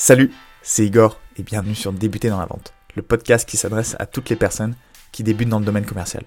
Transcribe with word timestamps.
Salut, 0.00 0.30
c'est 0.62 0.86
Igor 0.86 1.18
et 1.36 1.42
bienvenue 1.42 1.74
sur 1.74 1.92
Débuter 1.92 2.28
dans 2.28 2.38
la 2.38 2.46
vente, 2.46 2.72
le 2.94 3.02
podcast 3.02 3.48
qui 3.48 3.56
s'adresse 3.56 3.96
à 3.98 4.06
toutes 4.06 4.30
les 4.30 4.36
personnes 4.36 4.76
qui 5.10 5.24
débutent 5.24 5.48
dans 5.48 5.58
le 5.58 5.64
domaine 5.64 5.84
commercial. 5.84 6.22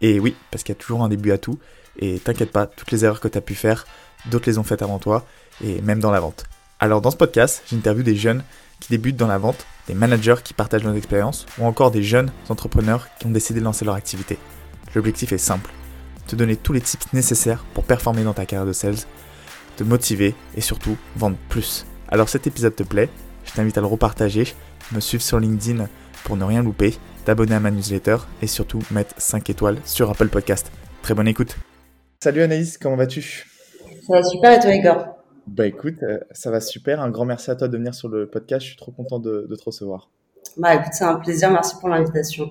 Et 0.00 0.18
oui, 0.18 0.34
parce 0.50 0.64
qu'il 0.64 0.74
y 0.74 0.78
a 0.78 0.80
toujours 0.80 1.04
un 1.04 1.10
début 1.10 1.30
à 1.30 1.36
tout, 1.36 1.58
et 1.98 2.18
t'inquiète 2.18 2.50
pas, 2.50 2.64
toutes 2.66 2.90
les 2.92 3.04
erreurs 3.04 3.20
que 3.20 3.28
tu 3.28 3.36
as 3.36 3.42
pu 3.42 3.54
faire, 3.54 3.86
d'autres 4.30 4.48
les 4.48 4.56
ont 4.56 4.62
faites 4.62 4.80
avant 4.80 4.98
toi, 4.98 5.26
et 5.62 5.82
même 5.82 6.00
dans 6.00 6.10
la 6.10 6.18
vente. 6.18 6.46
Alors 6.78 7.02
dans 7.02 7.10
ce 7.10 7.18
podcast, 7.18 7.62
j'interviewe 7.70 8.04
des 8.04 8.16
jeunes 8.16 8.42
qui 8.80 8.88
débutent 8.88 9.18
dans 9.18 9.26
la 9.26 9.36
vente, 9.36 9.66
des 9.86 9.92
managers 9.92 10.36
qui 10.42 10.54
partagent 10.54 10.84
leurs 10.84 10.96
expériences, 10.96 11.44
ou 11.58 11.66
encore 11.66 11.90
des 11.90 12.02
jeunes 12.02 12.32
entrepreneurs 12.48 13.06
qui 13.18 13.26
ont 13.26 13.30
décidé 13.30 13.60
de 13.60 13.66
lancer 13.66 13.84
leur 13.84 13.96
activité. 13.96 14.38
L'objectif 14.94 15.32
est 15.32 15.38
simple, 15.38 15.70
te 16.26 16.36
donner 16.36 16.56
tous 16.56 16.72
les 16.72 16.80
tips 16.80 17.12
nécessaires 17.12 17.66
pour 17.74 17.84
performer 17.84 18.24
dans 18.24 18.32
ta 18.32 18.46
carrière 18.46 18.66
de 18.66 18.72
sales, 18.72 18.96
te 19.76 19.84
motiver 19.84 20.34
et 20.56 20.62
surtout 20.62 20.96
vendre 21.16 21.36
plus. 21.50 21.84
Alors 22.12 22.28
cet 22.28 22.48
épisode 22.48 22.74
te 22.74 22.82
plaît, 22.82 23.08
je 23.44 23.52
t'invite 23.52 23.78
à 23.78 23.80
le 23.80 23.86
repartager, 23.86 24.44
me 24.90 24.98
suivre 24.98 25.22
sur 25.22 25.38
LinkedIn 25.38 25.86
pour 26.24 26.36
ne 26.36 26.42
rien 26.44 26.60
louper, 26.60 26.94
t'abonner 27.24 27.54
à 27.54 27.60
ma 27.60 27.70
newsletter 27.70 28.16
et 28.42 28.48
surtout 28.48 28.80
mettre 28.90 29.14
5 29.18 29.48
étoiles 29.48 29.76
sur 29.84 30.10
Apple 30.10 30.28
Podcast. 30.28 30.72
Très 31.02 31.14
bonne 31.14 31.28
écoute. 31.28 31.56
Salut 32.18 32.42
Anaïs, 32.42 32.78
comment 32.78 32.96
vas-tu? 32.96 33.46
Ça 34.08 34.14
va 34.14 34.22
super 34.24 34.52
et 34.52 34.58
toi 34.58 34.74
Igor? 34.74 35.06
Bah 35.46 35.68
écoute, 35.68 36.02
euh, 36.02 36.18
ça 36.32 36.50
va 36.50 36.60
super. 36.60 37.00
Un 37.00 37.10
grand 37.10 37.24
merci 37.24 37.48
à 37.52 37.54
toi 37.54 37.68
de 37.68 37.76
venir 37.76 37.94
sur 37.94 38.08
le 38.08 38.28
podcast. 38.28 38.62
Je 38.62 38.70
suis 38.70 38.76
trop 38.76 38.90
content 38.90 39.20
de, 39.20 39.46
te 39.48 39.64
recevoir. 39.64 40.10
Bah 40.56 40.74
écoute, 40.74 40.92
c'est 40.92 41.04
un 41.04 41.14
plaisir. 41.14 41.52
Merci 41.52 41.76
pour 41.78 41.88
l'invitation. 41.90 42.50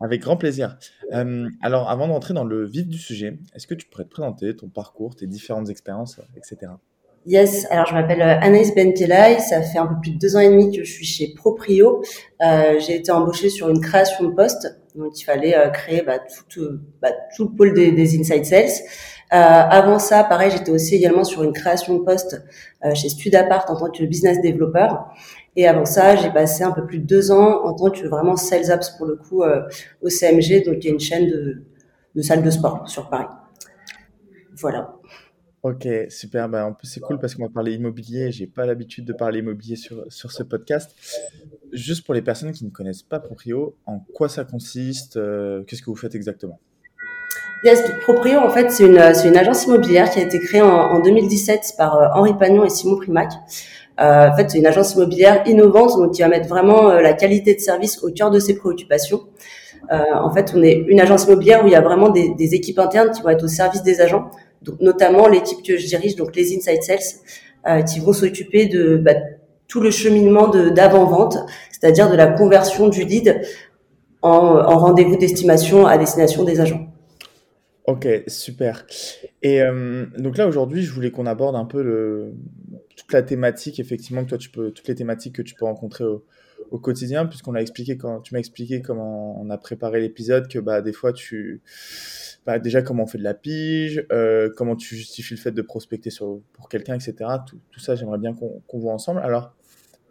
Avec 0.00 0.22
grand 0.22 0.36
plaisir. 0.36 0.76
Euh, 1.12 1.48
alors 1.62 1.88
avant 1.88 2.08
d'entrer 2.08 2.34
dans 2.34 2.44
le 2.44 2.66
vif 2.66 2.88
du 2.88 2.98
sujet, 2.98 3.38
est-ce 3.54 3.68
que 3.68 3.74
tu 3.74 3.86
pourrais 3.86 4.04
te 4.04 4.10
présenter 4.10 4.56
ton 4.56 4.68
parcours, 4.68 5.14
tes 5.14 5.28
différentes 5.28 5.68
expériences, 5.68 6.20
etc. 6.36 6.72
Yes, 7.28 7.66
alors 7.68 7.84
je 7.84 7.92
m'appelle 7.92 8.22
euh, 8.22 8.40
Anaïs 8.40 8.74
Benkelay, 8.74 9.38
ça 9.38 9.60
fait 9.60 9.76
un 9.76 9.86
peu 9.86 9.96
plus 10.00 10.12
de 10.12 10.18
deux 10.18 10.34
ans 10.34 10.40
et 10.40 10.48
demi 10.48 10.74
que 10.74 10.82
je 10.82 10.90
suis 10.90 11.04
chez 11.04 11.34
Proprio. 11.34 12.02
Euh, 12.40 12.80
j'ai 12.80 12.94
été 12.94 13.12
embauchée 13.12 13.50
sur 13.50 13.68
une 13.68 13.82
création 13.82 14.24
de 14.30 14.34
poste, 14.34 14.80
donc 14.94 15.20
il 15.20 15.24
fallait 15.24 15.54
euh, 15.54 15.68
créer 15.68 16.00
bah, 16.00 16.20
tout, 16.48 16.60
euh, 16.62 16.80
bah, 17.02 17.10
tout, 17.36 17.50
le 17.50 17.54
pôle 17.54 17.74
des, 17.74 17.92
des 17.92 18.18
Inside 18.18 18.46
Sales. 18.46 18.70
avant 19.30 19.98
ça, 19.98 20.24
pareil, 20.24 20.50
j'étais 20.52 20.70
aussi 20.70 20.94
également 20.94 21.22
sur 21.22 21.42
une 21.42 21.52
création 21.52 21.98
de 21.98 22.02
poste 22.02 22.42
chez 22.94 23.10
Studapart 23.10 23.66
en 23.68 23.76
tant 23.76 23.90
que 23.90 24.04
business 24.04 24.40
developer. 24.40 24.88
Et 25.54 25.68
avant 25.68 25.84
ça, 25.84 26.16
j'ai 26.16 26.30
passé 26.30 26.64
un 26.64 26.72
peu 26.72 26.86
plus 26.86 26.98
de 26.98 27.04
deux 27.04 27.30
ans 27.30 27.62
en 27.62 27.74
tant 27.74 27.90
que 27.90 28.06
vraiment 28.06 28.36
sales 28.36 28.70
apps 28.70 28.88
pour 28.96 29.04
le 29.04 29.16
coup 29.16 29.42
au 30.00 30.08
CMG, 30.08 30.64
donc 30.64 30.76
il 30.78 30.84
y 30.84 30.88
a 30.88 30.92
une 30.92 31.00
chaîne 31.00 31.26
de, 31.26 31.62
de 32.14 32.22
salles 32.22 32.42
de 32.42 32.50
sport 32.50 32.88
sur 32.88 33.10
Paris. 33.10 33.26
Voilà. 34.56 34.97
Ok, 35.64 35.88
super. 36.08 36.48
Bah, 36.48 36.66
en 36.66 36.72
plus, 36.72 36.86
c'est 36.86 37.00
cool 37.00 37.18
parce 37.18 37.34
qu'on 37.34 37.42
va 37.42 37.48
parler 37.48 37.74
immobilier. 37.74 38.30
J'ai 38.30 38.46
pas 38.46 38.64
l'habitude 38.64 39.04
de 39.04 39.12
parler 39.12 39.40
immobilier 39.40 39.74
sur, 39.74 40.04
sur 40.08 40.30
ce 40.30 40.44
podcast. 40.44 40.94
Juste 41.72 42.04
pour 42.04 42.14
les 42.14 42.22
personnes 42.22 42.52
qui 42.52 42.64
ne 42.64 42.70
connaissent 42.70 43.02
pas 43.02 43.18
Proprio, 43.18 43.74
en 43.84 43.98
quoi 44.14 44.28
ça 44.28 44.44
consiste 44.44 45.16
euh, 45.16 45.64
Qu'est-ce 45.64 45.82
que 45.82 45.90
vous 45.90 45.96
faites 45.96 46.14
exactement? 46.14 46.60
Yes, 47.64 47.82
Proprio, 48.02 48.38
en 48.38 48.50
fait, 48.50 48.70
c'est 48.70 48.84
une, 48.84 48.98
une 48.98 49.36
agence 49.36 49.64
immobilière 49.64 50.08
qui 50.10 50.20
a 50.20 50.22
été 50.22 50.38
créée 50.38 50.62
en, 50.62 50.68
en 50.68 51.00
2017 51.00 51.74
par 51.76 51.96
euh, 51.96 52.06
Henri 52.14 52.34
Pagnon 52.38 52.64
et 52.64 52.70
Simon 52.70 52.96
Primac. 52.96 53.32
Euh, 54.00 54.28
en 54.28 54.36
fait, 54.36 54.48
c'est 54.50 54.58
une 54.58 54.66
agence 54.66 54.94
immobilière 54.94 55.42
innovante, 55.48 55.96
donc 55.96 56.14
qui 56.14 56.22
va 56.22 56.28
mettre 56.28 56.48
vraiment 56.48 56.92
la 56.92 57.14
qualité 57.14 57.56
de 57.56 57.60
service 57.60 58.00
au 58.04 58.12
cœur 58.12 58.30
de 58.30 58.38
ses 58.38 58.54
préoccupations. 58.54 59.24
En 59.90 60.30
fait, 60.30 60.52
on 60.54 60.62
est 60.62 60.84
une 60.88 61.00
agence 61.00 61.24
immobilière 61.24 61.64
où 61.64 61.66
il 61.66 61.72
y 61.72 61.76
a 61.76 61.80
vraiment 61.80 62.10
des 62.10 62.54
équipes 62.54 62.78
internes 62.78 63.10
qui 63.10 63.22
vont 63.22 63.30
être 63.30 63.44
au 63.44 63.48
service 63.48 63.82
des 63.82 64.02
agents 64.02 64.30
donc 64.62 64.80
notamment 64.80 65.28
l'équipe 65.28 65.62
que 65.64 65.76
je 65.76 65.86
dirige, 65.86 66.16
donc 66.16 66.34
les 66.36 66.56
Inside 66.56 66.82
Sales, 66.82 66.98
euh, 67.66 67.82
qui 67.82 68.00
vont 68.00 68.12
s'occuper 68.12 68.66
de 68.66 68.96
bah, 68.96 69.14
tout 69.66 69.80
le 69.80 69.90
cheminement 69.90 70.48
d'avant-vente, 70.48 71.38
c'est-à-dire 71.70 72.10
de 72.10 72.16
la 72.16 72.26
conversion 72.26 72.88
du 72.88 73.04
lead 73.04 73.40
en, 74.22 74.30
en 74.30 74.78
rendez-vous 74.78 75.16
d'estimation 75.16 75.86
à 75.86 75.98
destination 75.98 76.44
des 76.44 76.60
agents. 76.60 76.86
Ok, 77.86 78.06
super. 78.26 78.86
Et 79.42 79.62
euh, 79.62 80.06
donc 80.18 80.36
là 80.36 80.46
aujourd'hui, 80.46 80.82
je 80.82 80.92
voulais 80.92 81.10
qu'on 81.10 81.26
aborde 81.26 81.56
un 81.56 81.64
peu 81.64 82.32
toute 82.96 83.12
la 83.12 83.22
thématique, 83.22 83.80
effectivement, 83.80 84.24
que 84.24 84.30
toi 84.30 84.38
tu 84.38 84.50
peux, 84.50 84.70
toutes 84.72 84.88
les 84.88 84.94
thématiques 84.94 85.34
que 85.34 85.42
tu 85.42 85.54
peux 85.54 85.64
rencontrer 85.64 86.04
au, 86.04 86.24
au 86.70 86.78
quotidien, 86.78 87.26
puisqu'on 87.26 87.54
a 87.54 87.60
expliqué 87.60 87.96
quand 87.96 88.20
tu 88.20 88.34
m'as 88.34 88.40
expliqué 88.40 88.82
comment 88.82 89.40
on 89.40 89.50
a 89.50 89.58
préparé 89.58 90.00
l'épisode, 90.00 90.48
que 90.48 90.58
bah 90.58 90.82
des 90.82 90.92
fois 90.92 91.12
tu 91.12 91.62
bah, 92.46 92.58
déjà 92.58 92.80
comment 92.80 93.02
on 93.02 93.06
fait 93.06 93.18
de 93.18 93.24
la 93.24 93.34
pige, 93.34 94.06
euh, 94.10 94.48
comment 94.56 94.74
tu 94.74 94.96
justifies 94.96 95.34
le 95.34 95.40
fait 95.40 95.52
de 95.52 95.60
prospecter 95.62 96.08
sur, 96.08 96.40
pour 96.54 96.68
quelqu'un, 96.68 96.94
etc. 96.94 97.14
Tout, 97.46 97.58
tout 97.70 97.80
ça, 97.80 97.94
j'aimerais 97.94 98.18
bien 98.18 98.32
qu'on 98.32 98.78
voit 98.78 98.92
ensemble. 98.94 99.20
Alors, 99.20 99.52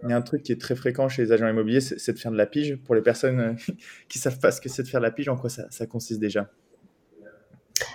il 0.03 0.09
y 0.09 0.13
a 0.13 0.16
un 0.16 0.22
truc 0.22 0.44
qui 0.44 0.51
est 0.51 0.62
très 0.62 0.75
fréquent 0.75 1.09
chez 1.09 1.23
les 1.23 1.31
agents 1.31 1.47
immobiliers, 1.47 1.81
c'est 1.81 2.13
de 2.13 2.19
faire 2.19 2.31
de 2.31 2.38
la 2.38 2.45
pige. 2.45 2.75
Pour 2.85 2.94
les 2.94 3.01
personnes 3.01 3.39
euh, 3.39 3.74
qui 4.09 4.19
savent 4.19 4.39
pas 4.39 4.51
ce 4.51 4.62
que 4.62 4.69
c'est 4.69 4.84
de 4.84 4.88
faire 4.88 5.00
de 5.00 5.06
la 5.06 5.12
pige, 5.12 5.29
en 5.29 5.35
quoi 5.35 5.50
ça, 5.50 5.63
ça 5.72 5.88
consiste 5.88 6.19
déjà? 6.19 6.50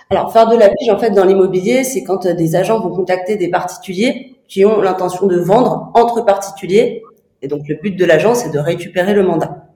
Alors, 0.09 0.33
faire 0.33 0.49
de 0.49 0.57
la 0.57 0.67
pige, 0.67 0.89
en 0.89 0.99
fait, 0.99 1.11
dans 1.11 1.23
l'immobilier, 1.23 1.85
c'est 1.85 2.03
quand 2.03 2.25
euh, 2.25 2.33
des 2.33 2.57
agents 2.57 2.81
vont 2.81 2.93
contacter 2.93 3.37
des 3.37 3.49
particuliers 3.49 4.35
qui 4.49 4.65
ont 4.65 4.81
l'intention 4.81 5.27
de 5.27 5.37
vendre 5.37 5.91
entre 5.93 6.25
particuliers. 6.25 7.01
Et 7.43 7.49
donc, 7.49 7.67
le 7.67 7.75
but 7.75 7.95
de 7.95 8.05
l'agent, 8.05 8.33
c'est 8.33 8.51
de 8.51 8.57
récupérer 8.57 9.13
le 9.13 9.21
mandat. 9.21 9.67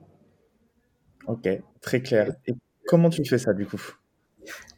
Ok, 1.26 1.46
très 1.82 2.00
clair. 2.00 2.32
Et 2.46 2.54
comment 2.86 3.10
tu 3.10 3.22
fais 3.26 3.36
ça, 3.36 3.52
du 3.52 3.66
coup? 3.66 3.80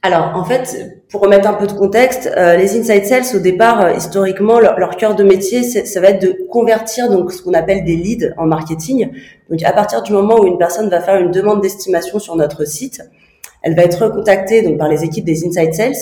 Alors, 0.02 0.32
en 0.34 0.44
fait, 0.44 1.04
pour 1.08 1.20
remettre 1.20 1.48
un 1.48 1.54
peu 1.54 1.68
de 1.68 1.72
contexte, 1.72 2.28
euh, 2.36 2.56
les 2.56 2.76
inside 2.76 3.04
sales, 3.04 3.36
au 3.36 3.38
départ, 3.38 3.80
euh, 3.80 3.92
historiquement, 3.92 4.58
leur, 4.58 4.96
cœur 4.96 5.14
de 5.14 5.22
métier, 5.22 5.62
ça 5.62 6.00
va 6.00 6.08
être 6.08 6.20
de 6.20 6.36
convertir 6.50 7.08
donc 7.08 7.32
ce 7.32 7.42
qu'on 7.42 7.54
appelle 7.54 7.84
des 7.84 7.94
leads 7.94 8.34
en 8.36 8.46
marketing. 8.46 9.12
Donc, 9.48 9.62
à 9.62 9.72
partir 9.72 10.02
du 10.02 10.12
moment 10.12 10.40
où 10.40 10.46
une 10.48 10.58
personne 10.58 10.90
va 10.90 11.00
faire 11.00 11.20
une 11.20 11.30
demande 11.30 11.60
d'estimation 11.60 12.18
sur 12.18 12.34
notre 12.34 12.64
site, 12.64 13.02
elle 13.62 13.76
va 13.76 13.82
être 13.82 14.08
contactée 14.08 14.62
donc 14.62 14.78
par 14.78 14.88
les 14.88 15.04
équipes 15.04 15.24
des 15.24 15.46
inside 15.46 15.74
sales. 15.74 15.94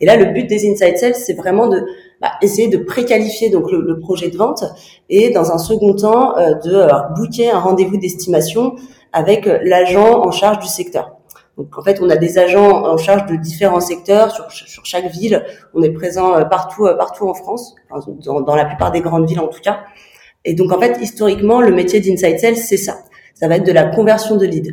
Et 0.00 0.04
là, 0.04 0.16
le 0.16 0.26
but 0.26 0.46
des 0.46 0.68
inside 0.70 0.98
sales, 0.98 1.14
c'est 1.14 1.34
vraiment 1.34 1.68
de 1.68 1.86
bah, 2.24 2.30
essayer 2.40 2.68
de 2.68 2.78
préqualifier 2.78 3.50
donc 3.50 3.70
le, 3.70 4.00
projet 4.00 4.30
de 4.30 4.36
vente 4.38 4.64
et, 5.10 5.28
dans 5.28 5.52
un 5.52 5.58
second 5.58 5.94
temps, 5.94 6.38
euh, 6.38 6.54
de 6.54 6.88
booker 7.14 7.50
un 7.50 7.58
rendez-vous 7.58 7.98
d'estimation 7.98 8.76
avec 9.12 9.44
l'agent 9.44 10.24
en 10.24 10.30
charge 10.30 10.58
du 10.60 10.66
secteur. 10.66 11.18
Donc 11.58 11.76
en 11.76 11.82
fait, 11.82 11.98
on 12.00 12.08
a 12.08 12.16
des 12.16 12.38
agents 12.38 12.86
en 12.86 12.96
charge 12.96 13.26
de 13.26 13.36
différents 13.36 13.80
secteurs 13.80 14.30
sur, 14.50 14.86
chaque 14.86 15.10
ville. 15.10 15.44
On 15.74 15.82
est 15.82 15.90
présent 15.90 16.34
euh, 16.34 16.46
partout, 16.46 16.86
euh, 16.86 16.96
partout 16.96 17.28
en 17.28 17.34
France, 17.34 17.74
dans, 18.24 18.40
dans, 18.40 18.56
la 18.56 18.64
plupart 18.64 18.90
des 18.90 19.02
grandes 19.02 19.28
villes 19.28 19.40
en 19.40 19.48
tout 19.48 19.60
cas. 19.60 19.80
Et 20.46 20.54
donc 20.54 20.72
en 20.72 20.80
fait, 20.80 20.96
historiquement, 21.02 21.60
le 21.60 21.72
métier 21.72 22.00
d'inside 22.00 22.38
sales, 22.38 22.56
c'est 22.56 22.78
ça. 22.78 23.00
Ça 23.34 23.48
va 23.48 23.56
être 23.56 23.66
de 23.66 23.72
la 23.72 23.84
conversion 23.84 24.36
de 24.36 24.46
leads. 24.46 24.72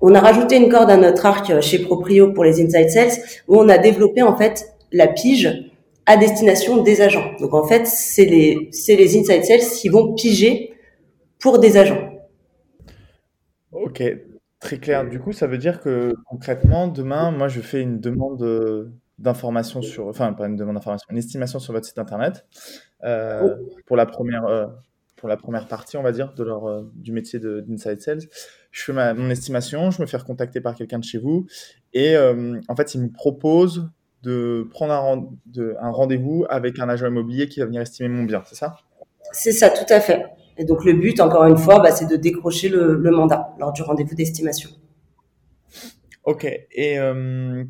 On 0.00 0.12
a 0.16 0.20
rajouté 0.20 0.56
une 0.56 0.68
corde 0.68 0.90
à 0.90 0.96
notre 0.96 1.24
arc 1.24 1.50
euh, 1.50 1.60
chez 1.60 1.78
Proprio 1.78 2.32
pour 2.32 2.42
les 2.42 2.60
inside 2.60 2.90
sales, 2.90 3.22
où 3.46 3.60
on 3.60 3.68
a 3.68 3.78
développé 3.78 4.22
en 4.22 4.36
fait 4.36 4.74
la 4.90 5.06
pige 5.06 5.69
à 6.10 6.16
destination 6.16 6.82
des 6.82 7.00
agents. 7.00 7.32
Donc 7.40 7.54
en 7.54 7.66
fait, 7.66 7.86
c'est 7.86 8.24
les, 8.24 8.68
c'est 8.72 8.96
les 8.96 9.16
inside 9.18 9.44
sales 9.44 9.60
qui 9.60 9.88
vont 9.88 10.14
piger 10.14 10.72
pour 11.38 11.58
des 11.58 11.76
agents. 11.76 12.10
Ok, 13.72 14.02
Très 14.60 14.76
clair. 14.76 15.08
Du 15.08 15.18
coup, 15.18 15.32
ça 15.32 15.46
veut 15.46 15.56
dire 15.56 15.80
que 15.80 16.14
concrètement, 16.26 16.86
demain, 16.86 17.30
moi, 17.30 17.48
je 17.48 17.62
fais 17.62 17.80
une 17.80 17.98
demande 17.98 18.42
euh, 18.42 18.92
d'information 19.18 19.80
sur, 19.80 20.06
enfin, 20.08 20.34
pas 20.34 20.46
une 20.46 20.56
demande 20.56 20.74
d'information, 20.74 21.06
une 21.10 21.16
estimation 21.16 21.58
sur 21.58 21.72
votre 21.72 21.86
site 21.86 21.98
internet 21.98 22.44
euh, 23.04 23.56
pour 23.86 23.96
la 23.96 24.04
première, 24.04 24.44
euh, 24.44 24.66
pour 25.16 25.30
la 25.30 25.38
première 25.38 25.66
partie, 25.66 25.96
on 25.96 26.02
va 26.02 26.12
dire, 26.12 26.34
de 26.34 26.44
leur, 26.44 26.84
du 26.94 27.10
métier 27.10 27.38
d'Inside 27.38 28.02
Sales. 28.02 28.20
Je 28.70 28.82
fais 28.82 28.92
ma, 28.92 29.14
mon 29.14 29.30
estimation, 29.30 29.90
je 29.90 30.02
me 30.02 30.06
fais 30.06 30.18
recontacter 30.18 30.60
par 30.60 30.74
quelqu'un 30.74 30.98
de 30.98 31.04
chez 31.04 31.18
vous 31.18 31.46
et 31.94 32.16
en 32.18 32.76
fait, 32.76 32.94
il 32.94 33.02
me 33.02 33.10
propose 33.10 33.90
de 34.22 34.68
prendre 34.70 34.92
un, 34.92 35.28
un 35.80 35.90
rendez-vous 35.90 36.44
avec 36.48 36.78
un 36.78 36.88
agent 36.88 37.06
immobilier 37.06 37.48
qui 37.48 37.60
va 37.60 37.66
venir 37.66 37.80
estimer 37.80 38.08
mon 38.08 38.24
bien, 38.24 38.42
c'est 38.46 38.54
ça? 38.54 38.76
C'est 39.32 39.52
ça, 39.52 39.70
tout 39.70 39.90
à 39.92 40.00
fait. 40.00 40.26
Et 40.58 40.64
donc 40.64 40.84
le 40.84 40.92
but, 40.92 41.20
encore 41.20 41.44
une 41.44 41.56
fois, 41.56 41.80
bah, 41.80 41.90
c'est 41.90 42.06
de 42.06 42.16
décrocher 42.16 42.68
le, 42.68 42.98
mandat 43.10 43.54
lors 43.58 43.72
du 43.72 43.82
rendez-vous 43.82 44.14
d'estimation. 44.14 44.70
Ok. 46.24 46.44
Et 46.44 46.98
euh, 46.98 47.64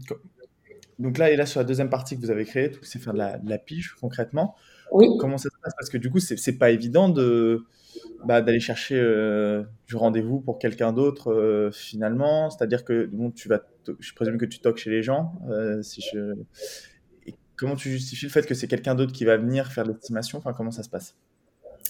donc 0.98 1.18
là, 1.18 1.30
et 1.30 1.36
là 1.36 1.46
sur 1.46 1.60
la 1.60 1.64
deuxième 1.64 1.88
partie 1.88 2.16
que 2.16 2.20
vous 2.20 2.30
avez 2.30 2.44
créée, 2.44 2.72
c'est 2.82 2.98
faire 2.98 3.12
de 3.12 3.18
la, 3.18 3.38
de 3.38 3.48
la, 3.48 3.58
pige 3.58 3.94
concrètement. 4.00 4.56
Oui. 4.90 5.06
Comment 5.20 5.38
ça 5.38 5.50
se 5.50 5.56
passe? 5.62 5.72
Parce 5.76 5.88
que 5.88 5.98
du 5.98 6.10
coup, 6.10 6.18
c'est 6.18 6.58
pas 6.58 6.70
évident 6.70 7.08
de 7.08 7.64
bah, 8.24 8.42
d'aller 8.42 8.60
chercher 8.60 8.98
euh, 8.98 9.62
du 9.86 9.96
rendez-vous 9.96 10.40
pour 10.40 10.58
quelqu'un 10.58 10.92
d'autre 10.92 11.32
euh, 11.32 11.70
finalement. 11.70 12.50
C'est-à-dire 12.50 12.84
que 12.84 13.06
bon, 13.12 13.30
tu 13.30 13.48
vas, 13.48 13.60
je 13.98 14.14
présume 14.14 14.38
que 14.38 14.44
tu 14.44 14.60
toques 14.60 14.78
chez 14.78 14.90
les 14.90 15.02
gens. 15.02 15.32
si 15.82 16.00
je... 16.12 16.34
Comment 17.56 17.76
tu 17.76 17.90
justifies 17.90 18.26
le 18.26 18.30
fait 18.30 18.46
que 18.46 18.54
c'est 18.54 18.68
quelqu'un 18.68 18.94
d'autre 18.94 19.12
qui 19.12 19.26
va 19.26 19.36
venir 19.36 19.70
faire 19.70 19.84
l'estimation? 19.84 20.38
Enfin, 20.38 20.54
comment 20.54 20.70
ça 20.70 20.82
se 20.82 20.88
passe? 20.88 21.14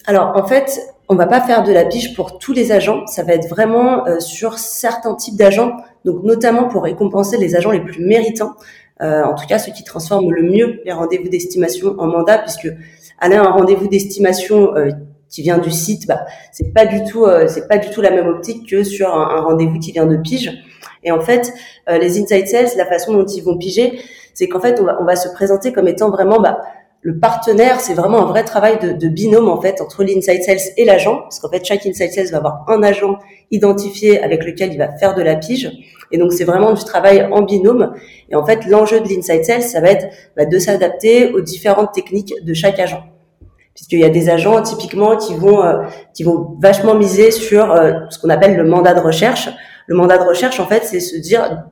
Alors 0.07 0.33
en 0.35 0.47
fait, 0.47 0.81
on 1.09 1.15
va 1.15 1.27
pas 1.27 1.41
faire 1.41 1.63
de 1.63 1.73
la 1.73 1.85
biche 1.85 2.15
pour 2.15 2.39
tous 2.39 2.53
les 2.53 2.73
agents, 2.73 3.07
ça 3.07 3.23
va 3.23 3.35
être 3.35 3.49
vraiment 3.49 4.07
euh, 4.07 4.19
sur 4.19 4.59
certains 4.59 5.15
types 5.15 5.37
d'agents, 5.37 5.77
donc 6.05 6.25
notamment 6.25 6.69
pour 6.69 6.85
récompenser 6.85 7.37
les 7.37 7.55
agents 7.55 7.71
les 7.71 7.81
plus 7.81 8.03
méritants, 8.03 8.55
euh, 9.03 9.23
en 9.23 9.35
tout 9.35 9.47
cas 9.47 9.59
ceux 9.59 9.73
qui 9.73 9.85
transforment 9.85 10.33
le 10.33 10.43
mieux 10.43 10.81
les 10.85 10.93
rendez-vous 10.93 11.29
d'estimation 11.29 11.97
en 11.99 12.07
mandat, 12.07 12.39
puisque 12.39 12.69
aller 13.19 13.37
à 13.37 13.43
un 13.43 13.51
rendez-vous 13.51 13.89
d'estimation 13.89 14.75
euh, 14.75 14.91
qui 15.29 15.43
vient 15.43 15.59
du 15.59 15.71
site, 15.71 16.07
bah, 16.07 16.25
c'est 16.51 16.73
pas 16.73 16.87
du 16.87 17.05
tout, 17.05 17.25
c'est 17.47 17.69
pas 17.69 17.79
du 17.79 17.89
tout 17.91 18.01
la 18.01 18.11
même 18.11 18.27
optique 18.27 18.69
que 18.69 18.83
sur 18.83 19.15
un, 19.15 19.41
rendez-vous 19.43 19.79
qui 19.79 19.93
vient 19.93 20.07
de 20.07 20.17
pige. 20.17 20.51
Et 21.05 21.11
en 21.11 21.21
fait, 21.21 21.53
les 21.89 22.21
inside 22.21 22.47
sales, 22.47 22.69
la 22.77 22.87
façon 22.87 23.13
dont 23.13 23.27
ils 23.27 23.43
vont 23.43 23.57
piger, 23.57 24.01
c'est 24.35 24.49
qu'en 24.49 24.61
fait, 24.61 24.81
on 24.81 24.85
va, 24.85 24.99
on 25.01 25.05
va 25.05 25.17
se 25.17 25.29
présenter 25.29 25.73
comme 25.73 25.89
étant 25.89 26.11
vraiment 26.11 26.41
bah, 26.41 26.61
le 27.03 27.19
partenaire, 27.19 27.81
c'est 27.81 27.95
vraiment 27.95 28.23
un 28.23 28.27
vrai 28.27 28.45
travail 28.45 28.79
de, 28.79 28.93
de 28.93 29.09
binôme 29.09 29.49
en 29.49 29.61
fait 29.61 29.81
entre 29.81 30.05
l'inside 30.05 30.43
sales 30.43 30.59
et 30.77 30.85
l'agent, 30.85 31.21
parce 31.23 31.41
qu'en 31.41 31.49
fait 31.49 31.65
chaque 31.65 31.87
inside 31.87 32.13
sales 32.13 32.31
va 32.31 32.39
avoir 32.39 32.65
un 32.69 32.83
agent 32.83 33.19
identifié 33.51 34.23
avec 34.23 34.45
lequel 34.45 34.73
il 34.75 34.79
va 34.79 34.93
faire 34.99 35.15
de 35.15 35.23
la 35.23 35.37
pige, 35.37 35.71
et 36.13 36.19
donc 36.19 36.33
c'est 36.33 36.45
vraiment 36.45 36.75
du 36.75 36.85
travail 36.85 37.27
en 37.33 37.43
binôme. 37.43 37.95
Et 38.29 38.37
en 38.37 38.45
fait 38.45 38.67
l'enjeu 38.67 39.01
de 39.01 39.09
l'inside 39.09 39.45
sales, 39.45 39.63
ça 39.63 39.81
va 39.81 39.91
être 39.91 40.09
bah, 40.37 40.45
de 40.45 40.59
s'adapter 40.59 41.33
aux 41.33 41.41
différentes 41.41 41.93
techniques 41.93 42.35
de 42.45 42.53
chaque 42.53 42.79
agent, 42.79 43.03
puisqu'il 43.75 44.01
y 44.01 44.05
a 44.05 44.11
des 44.11 44.29
agents 44.29 44.61
typiquement 44.61 45.17
qui 45.17 45.35
vont 45.35 45.65
euh, 45.65 45.85
qui 46.13 46.23
vont 46.23 46.55
vachement 46.61 46.95
miser 46.95 47.31
sur 47.31 47.73
euh, 47.73 47.93
ce 48.11 48.19
qu'on 48.19 48.29
appelle 48.29 48.57
le 48.57 48.65
mandat 48.65 48.93
de 48.93 49.01
recherche. 49.01 49.49
Le 49.91 49.97
mandat 49.97 50.19
de 50.19 50.23
recherche, 50.23 50.61
en 50.61 50.67
fait, 50.67 50.85
c'est 50.85 51.01
se 51.01 51.17
dire, 51.17 51.65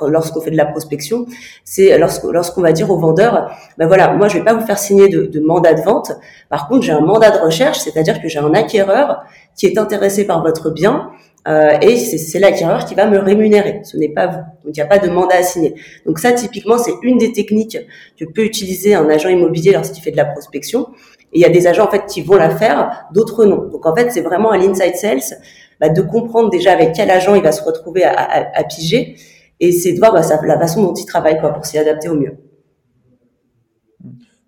lorsqu'on 0.00 0.40
fait 0.40 0.50
de 0.50 0.56
la 0.56 0.64
prospection, 0.64 1.26
c'est 1.62 1.98
lorsqu'on 1.98 2.62
va 2.62 2.72
dire 2.72 2.90
au 2.90 2.96
vendeur, 2.96 3.50
ben 3.76 3.86
voilà, 3.86 4.14
moi 4.14 4.28
je 4.28 4.38
vais 4.38 4.44
pas 4.44 4.54
vous 4.54 4.64
faire 4.64 4.78
signer 4.78 5.10
de, 5.10 5.26
de 5.26 5.40
mandat 5.40 5.74
de 5.74 5.82
vente. 5.82 6.12
Par 6.48 6.68
contre, 6.68 6.86
j'ai 6.86 6.92
un 6.92 7.02
mandat 7.02 7.32
de 7.32 7.44
recherche, 7.44 7.80
c'est-à-dire 7.80 8.22
que 8.22 8.28
j'ai 8.28 8.38
un 8.38 8.54
acquéreur 8.54 9.24
qui 9.54 9.66
est 9.66 9.76
intéressé 9.76 10.26
par 10.26 10.42
votre 10.42 10.70
bien 10.70 11.10
euh, 11.48 11.78
et 11.82 11.98
c'est 11.98 12.38
l'acquéreur 12.38 12.86
qui 12.86 12.94
va 12.94 13.04
me 13.06 13.18
rémunérer. 13.18 13.82
Ce 13.84 13.98
n'est 13.98 14.08
pas 14.08 14.26
vous. 14.26 14.38
Donc 14.64 14.74
il 14.74 14.80
n'y 14.80 14.80
a 14.80 14.86
pas 14.86 14.98
de 14.98 15.10
mandat 15.10 15.36
à 15.36 15.42
signer. 15.42 15.74
Donc 16.06 16.18
ça, 16.18 16.32
typiquement, 16.32 16.78
c'est 16.78 16.94
une 17.02 17.18
des 17.18 17.32
techniques 17.32 17.76
que 18.18 18.24
peut 18.24 18.44
utiliser 18.44 18.94
un 18.94 19.06
agent 19.10 19.28
immobilier 19.28 19.72
lorsqu'il 19.72 20.02
fait 20.02 20.12
de 20.12 20.16
la 20.16 20.24
prospection. 20.24 20.88
Et 21.34 21.40
il 21.40 21.42
y 21.42 21.44
a 21.44 21.50
des 21.50 21.66
agents 21.66 21.84
en 21.84 21.90
fait 21.90 22.06
qui 22.06 22.22
vont 22.22 22.36
la 22.36 22.48
faire, 22.48 23.06
d'autres 23.12 23.44
non. 23.44 23.68
Donc 23.70 23.84
en 23.84 23.94
fait, 23.94 24.10
c'est 24.12 24.22
vraiment 24.22 24.50
à 24.50 24.56
l'inside 24.56 24.96
sales 24.96 25.38
bah, 25.80 25.88
de 25.88 26.02
comprendre 26.02 26.50
déjà 26.50 26.72
avec 26.72 26.94
quel 26.94 27.10
agent 27.10 27.34
il 27.34 27.42
va 27.42 27.52
se 27.52 27.62
retrouver 27.62 28.04
à, 28.04 28.64
piger, 28.64 29.16
et 29.60 29.72
c'est 29.72 29.92
de 29.92 29.98
voir 29.98 30.12
bah, 30.12 30.22
la 30.44 30.58
façon 30.58 30.82
dont 30.82 30.94
il 30.94 31.06
travaille 31.06 31.38
pour 31.40 31.64
s'y 31.64 31.78
adapter 31.78 32.08
au 32.08 32.14
mieux. 32.14 32.36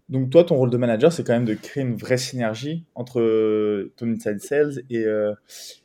Donc 0.08 0.30
toi, 0.30 0.42
ton 0.42 0.56
rôle 0.56 0.70
de 0.70 0.78
manager, 0.78 1.12
c'est 1.12 1.22
quand 1.22 1.34
même 1.34 1.44
de 1.44 1.52
créer 1.52 1.82
une 1.82 1.96
vraie 1.96 2.16
synergie 2.16 2.86
entre 2.94 3.20
euh, 3.20 3.92
ton 3.98 4.10
inside 4.10 4.40
sales 4.40 4.82
et, 4.88 5.04
euh, 5.04 5.34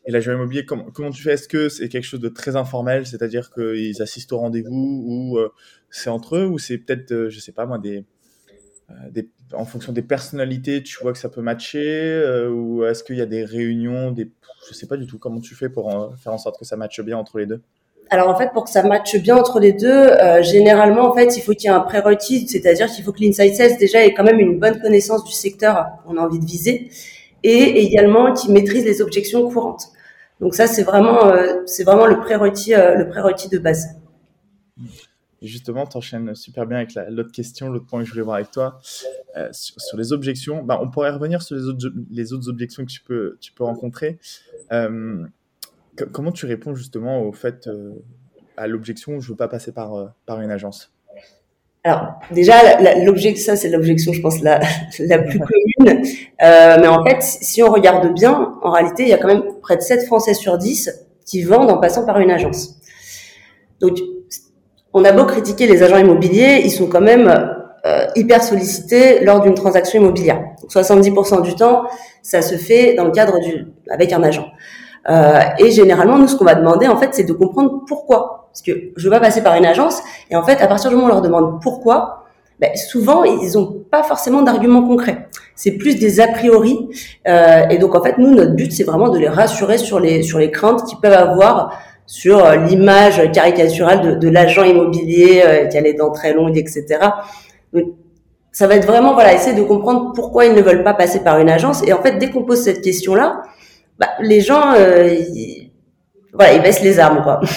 et 0.06 0.12
l'agent 0.12 0.32
immobilier. 0.32 0.64
Comment, 0.66 0.86
comment 0.94 1.10
tu 1.10 1.22
fais? 1.22 1.34
Est-ce 1.34 1.50
que 1.50 1.68
c'est 1.68 1.90
quelque 1.90 2.06
chose 2.06 2.22
de 2.22 2.30
très 2.30 2.56
informel, 2.56 3.06
c'est-à-dire 3.06 3.52
qu'ils 3.54 4.02
assistent 4.02 4.32
au 4.32 4.38
rendez-vous 4.38 5.04
ou 5.06 5.38
euh, 5.40 5.50
c'est 5.90 6.10
entre 6.10 6.38
eux 6.38 6.46
ou 6.46 6.58
c'est 6.58 6.78
peut-être, 6.78 7.12
euh, 7.12 7.30
je 7.30 7.40
sais 7.42 7.52
pas 7.52 7.66
moi, 7.66 7.80
des, 7.80 8.06
des, 9.12 9.30
en 9.54 9.66
fonction 9.66 9.92
des 9.92 10.02
personnalités, 10.02 10.84
tu 10.84 10.98
vois 11.02 11.14
que 11.14 11.20
ça 11.20 11.30
peut 11.30 11.42
matcher 11.42 12.48
ou 12.50 12.84
est-ce 12.86 13.04
qu'il 13.04 13.18
y 13.18 13.22
a 13.22 13.26
des 13.26 13.44
réunions, 13.44 14.12
des 14.12 14.32
je 14.68 14.74
sais 14.74 14.88
pas 14.88 14.98
du 14.98 15.08
tout 15.08 15.20
comment 15.20 15.40
tu 15.40 15.56
fais 15.56 15.70
pour 15.70 15.90
euh, 15.90 16.10
faire 16.16 16.34
en 16.34 16.38
sorte 16.38 16.60
que 16.60 16.66
ça 16.66 16.76
matche 16.76 17.02
bien 17.02 17.18
entre 17.18 17.38
les 17.38 17.46
deux. 17.46 17.62
Alors 18.10 18.30
en 18.30 18.38
fait, 18.38 18.52
pour 18.54 18.66
que 18.66 18.70
ça 18.70 18.84
matche 18.84 19.16
bien 19.18 19.38
entre 19.38 19.60
les 19.60 19.74
deux, 19.74 19.88
euh, 19.88 20.44
généralement 20.44 21.10
en 21.10 21.16
fait, 21.16 21.36
il 21.38 21.42
faut 21.42 21.54
qu'il 21.54 21.70
y 21.70 21.74
ait 21.74 21.76
un 21.76 21.80
prérequis, 21.80 22.48
c'est-à-dire 22.48 22.88
qu'il 22.88 23.04
faut 23.04 23.12
que 23.12 23.22
l'inside 23.22 23.56
sales 23.56 23.78
déjà 23.78 24.06
ait 24.06 24.14
quand 24.14 24.24
même 24.24 24.40
une 24.40 24.60
bonne 24.60 24.80
connaissance 24.82 25.24
du 25.24 25.32
secteur 25.32 25.88
qu'on 26.06 26.18
a 26.18 26.22
envie 26.22 26.40
de 26.40 26.46
viser, 26.46 26.92
et 27.44 27.84
également 27.86 28.34
qu'il 28.34 28.54
maîtrise 28.54 28.86
les 28.86 29.02
objections 29.02 29.50
courantes. 29.50 29.88
Donc 30.40 30.54
ça, 30.54 30.68
c'est 30.68 30.84
vraiment, 30.84 31.28
euh, 31.28 31.62
c'est 31.66 31.84
vraiment 31.84 32.06
le 32.06 32.20
prérequis, 32.20 32.74
le 32.74 33.08
prérequis 33.08 33.50
de 33.50 33.58
base. 33.58 33.88
Justement, 35.44 35.86
tu 35.86 35.98
enchaînes 35.98 36.36
super 36.36 36.66
bien 36.66 36.78
avec 36.78 36.96
l'autre 37.10 37.34
question, 37.34 37.70
l'autre 37.70 37.86
point 37.86 38.00
que 38.00 38.06
je 38.06 38.12
voulais 38.12 38.24
voir 38.24 38.38
avec 38.38 38.50
toi, 38.50 38.80
euh, 39.36 39.50
sur, 39.52 39.98
les 39.98 40.14
objections. 40.14 40.64
Bah, 40.64 40.80
on 40.82 40.90
pourrait 40.90 41.12
revenir 41.12 41.42
sur 41.42 41.58
les 41.58 42.32
autres, 42.34 42.50
objections 42.50 42.86
que 42.86 42.90
tu 42.90 43.02
peux, 43.02 43.38
tu 43.42 43.52
peux 43.52 43.66
rencontrer. 43.66 44.20
Euh, 44.72 45.26
comment 46.14 46.32
tu 46.32 46.46
réponds 46.46 46.76
justement 46.76 47.22
au 47.24 47.34
fait, 47.34 47.68
euh, 47.68 47.92
à 48.56 48.68
l'objection, 48.68 49.20
je 49.20 49.28
ne 49.28 49.32
veux 49.34 49.36
pas 49.36 49.50
passer 49.50 49.74
par, 49.74 50.14
par 50.26 50.40
une 50.40 50.50
agence? 50.50 50.94
Alors 51.84 52.14
déjà, 52.32 52.54
ça 53.36 53.58
c'est 53.58 53.70
l'objection, 53.70 54.14
je 54.14 54.22
pense 54.22 54.40
la, 54.40 54.62
la 55.00 55.20
plus 55.20 55.40
commune. 55.40 56.04
mais 56.40 56.88
en 56.88 57.04
fait, 57.04 57.22
si 57.22 57.62
on 57.62 57.70
regarde 57.70 58.14
bien, 58.14 58.58
en 58.62 58.72
réalité, 58.72 59.04
il 59.04 59.10
y 59.10 59.14
a 59.14 59.18
quand 59.18 59.28
même 59.28 59.44
près 59.62 59.76
de 59.76 59.82
7 59.82 60.06
Français 60.06 60.34
sur 60.34 60.58
10 60.58 60.90
qui 61.26 61.44
vendent 61.44 61.70
en 61.70 61.80
passant 61.80 62.06
par 62.06 62.20
une 62.20 62.32
agence. 62.32 62.80
Donc 63.82 63.98
on 64.94 65.04
a 65.06 65.12
beau 65.12 65.26
critiquer 65.26 65.68
les 65.68 65.84
agents 65.84 65.98
immobiliers, 65.98 66.62
ils 66.64 66.72
sont 66.72 66.88
quand 66.88 67.02
même 67.02 67.28
euh, 67.86 68.06
hyper 68.16 68.44
sollicités 68.44 69.24
lors 69.24 69.42
d'une 69.42 69.56
transaction 69.56 70.00
immobilière. 70.00 70.42
70% 70.70 71.42
du 71.42 71.56
temps, 71.56 71.84
ça 72.22 72.42
se 72.42 72.56
fait 72.56 72.94
dans 72.94 73.06
le 73.06 73.12
cadre 73.12 73.40
du 73.40 73.68
avec 73.90 74.14
un 74.14 74.24
agent. 74.24 74.48
Euh, 75.10 75.40
et 75.60 75.72
généralement, 75.72 76.18
nous, 76.18 76.28
ce 76.28 76.36
qu'on 76.36 76.46
va 76.46 76.56
demander, 76.56 76.88
en 76.88 76.98
fait, 76.98 77.10
c'est 77.12 77.26
de 77.26 77.34
comprendre 77.34 77.82
pourquoi. 77.88 78.50
Parce 78.52 78.62
que 78.62 78.72
je 78.96 79.04
veux 79.04 79.10
pas 79.10 79.20
passer 79.20 79.42
par 79.42 79.56
une 79.56 79.66
agence. 79.66 80.02
Et 80.30 80.36
en 80.36 80.44
fait, 80.44 80.62
à 80.62 80.68
partir 80.68 80.90
du 80.90 80.96
moment 80.96 81.08
où 81.08 81.12
on 81.12 81.14
leur 81.14 81.22
demande 81.22 81.62
pourquoi, 81.62 82.24
ben, 82.60 82.70
souvent, 82.76 83.24
ils 83.24 83.58
ont 83.58 83.84
pas 83.92 84.04
forcément 84.04 84.44
d'arguments 84.44 84.88
concrets. 84.88 85.28
C'est 85.56 85.72
plus 85.72 86.00
des 86.00 86.22
a 86.22 86.28
priori. 86.28 86.88
Euh, 87.28 87.68
et 87.70 87.80
donc, 87.80 87.96
en 87.96 88.02
fait, 88.02 88.18
nous, 88.18 88.34
notre 88.34 88.54
but, 88.54 88.72
c'est 88.72 88.84
vraiment 88.84 89.10
de 89.10 89.20
les 89.20 89.28
rassurer 89.28 89.78
sur 89.78 90.00
les 90.00 90.24
sur 90.24 90.40
les 90.40 90.52
craintes 90.52 90.86
qu'ils 90.86 91.00
peuvent 91.00 91.12
avoir 91.12 91.78
sur 92.14 92.46
euh, 92.46 92.58
l'image 92.58 93.32
caricaturale 93.32 94.20
de, 94.20 94.30
l'agent 94.30 94.64
immobilier 94.64 95.42
euh, 95.44 95.66
qui 95.66 95.76
a 95.80 95.82
les 95.82 95.96
dents 95.96 96.12
très 96.12 96.32
longues, 96.32 96.56
etc. 96.56 97.00
ça 98.52 98.68
va 98.68 98.76
être 98.76 98.86
vraiment 98.86 99.16
voilà 99.16 99.34
essayer 99.34 99.56
de 99.60 99.64
comprendre 99.64 100.14
pourquoi 100.14 100.46
ils 100.46 100.54
ne 100.54 100.62
veulent 100.62 100.84
pas 100.84 100.94
passer 100.94 101.24
par 101.24 101.40
une 101.40 101.50
agence. 101.50 101.82
Et 101.88 101.92
en 101.92 102.04
fait, 102.04 102.20
dès 102.20 102.30
qu'on 102.30 102.44
pose 102.44 102.62
cette 102.62 102.84
question-là, 102.84 103.42
bah, 103.98 104.10
les 104.22 104.42
gens, 104.42 104.76
euh, 104.76 105.08
ils, 105.12 105.72
voilà, 106.34 106.54
ils 106.54 106.62
baissent 106.62 106.84
les 106.84 107.00
armes, 107.00 107.24
quoi. 107.24 107.42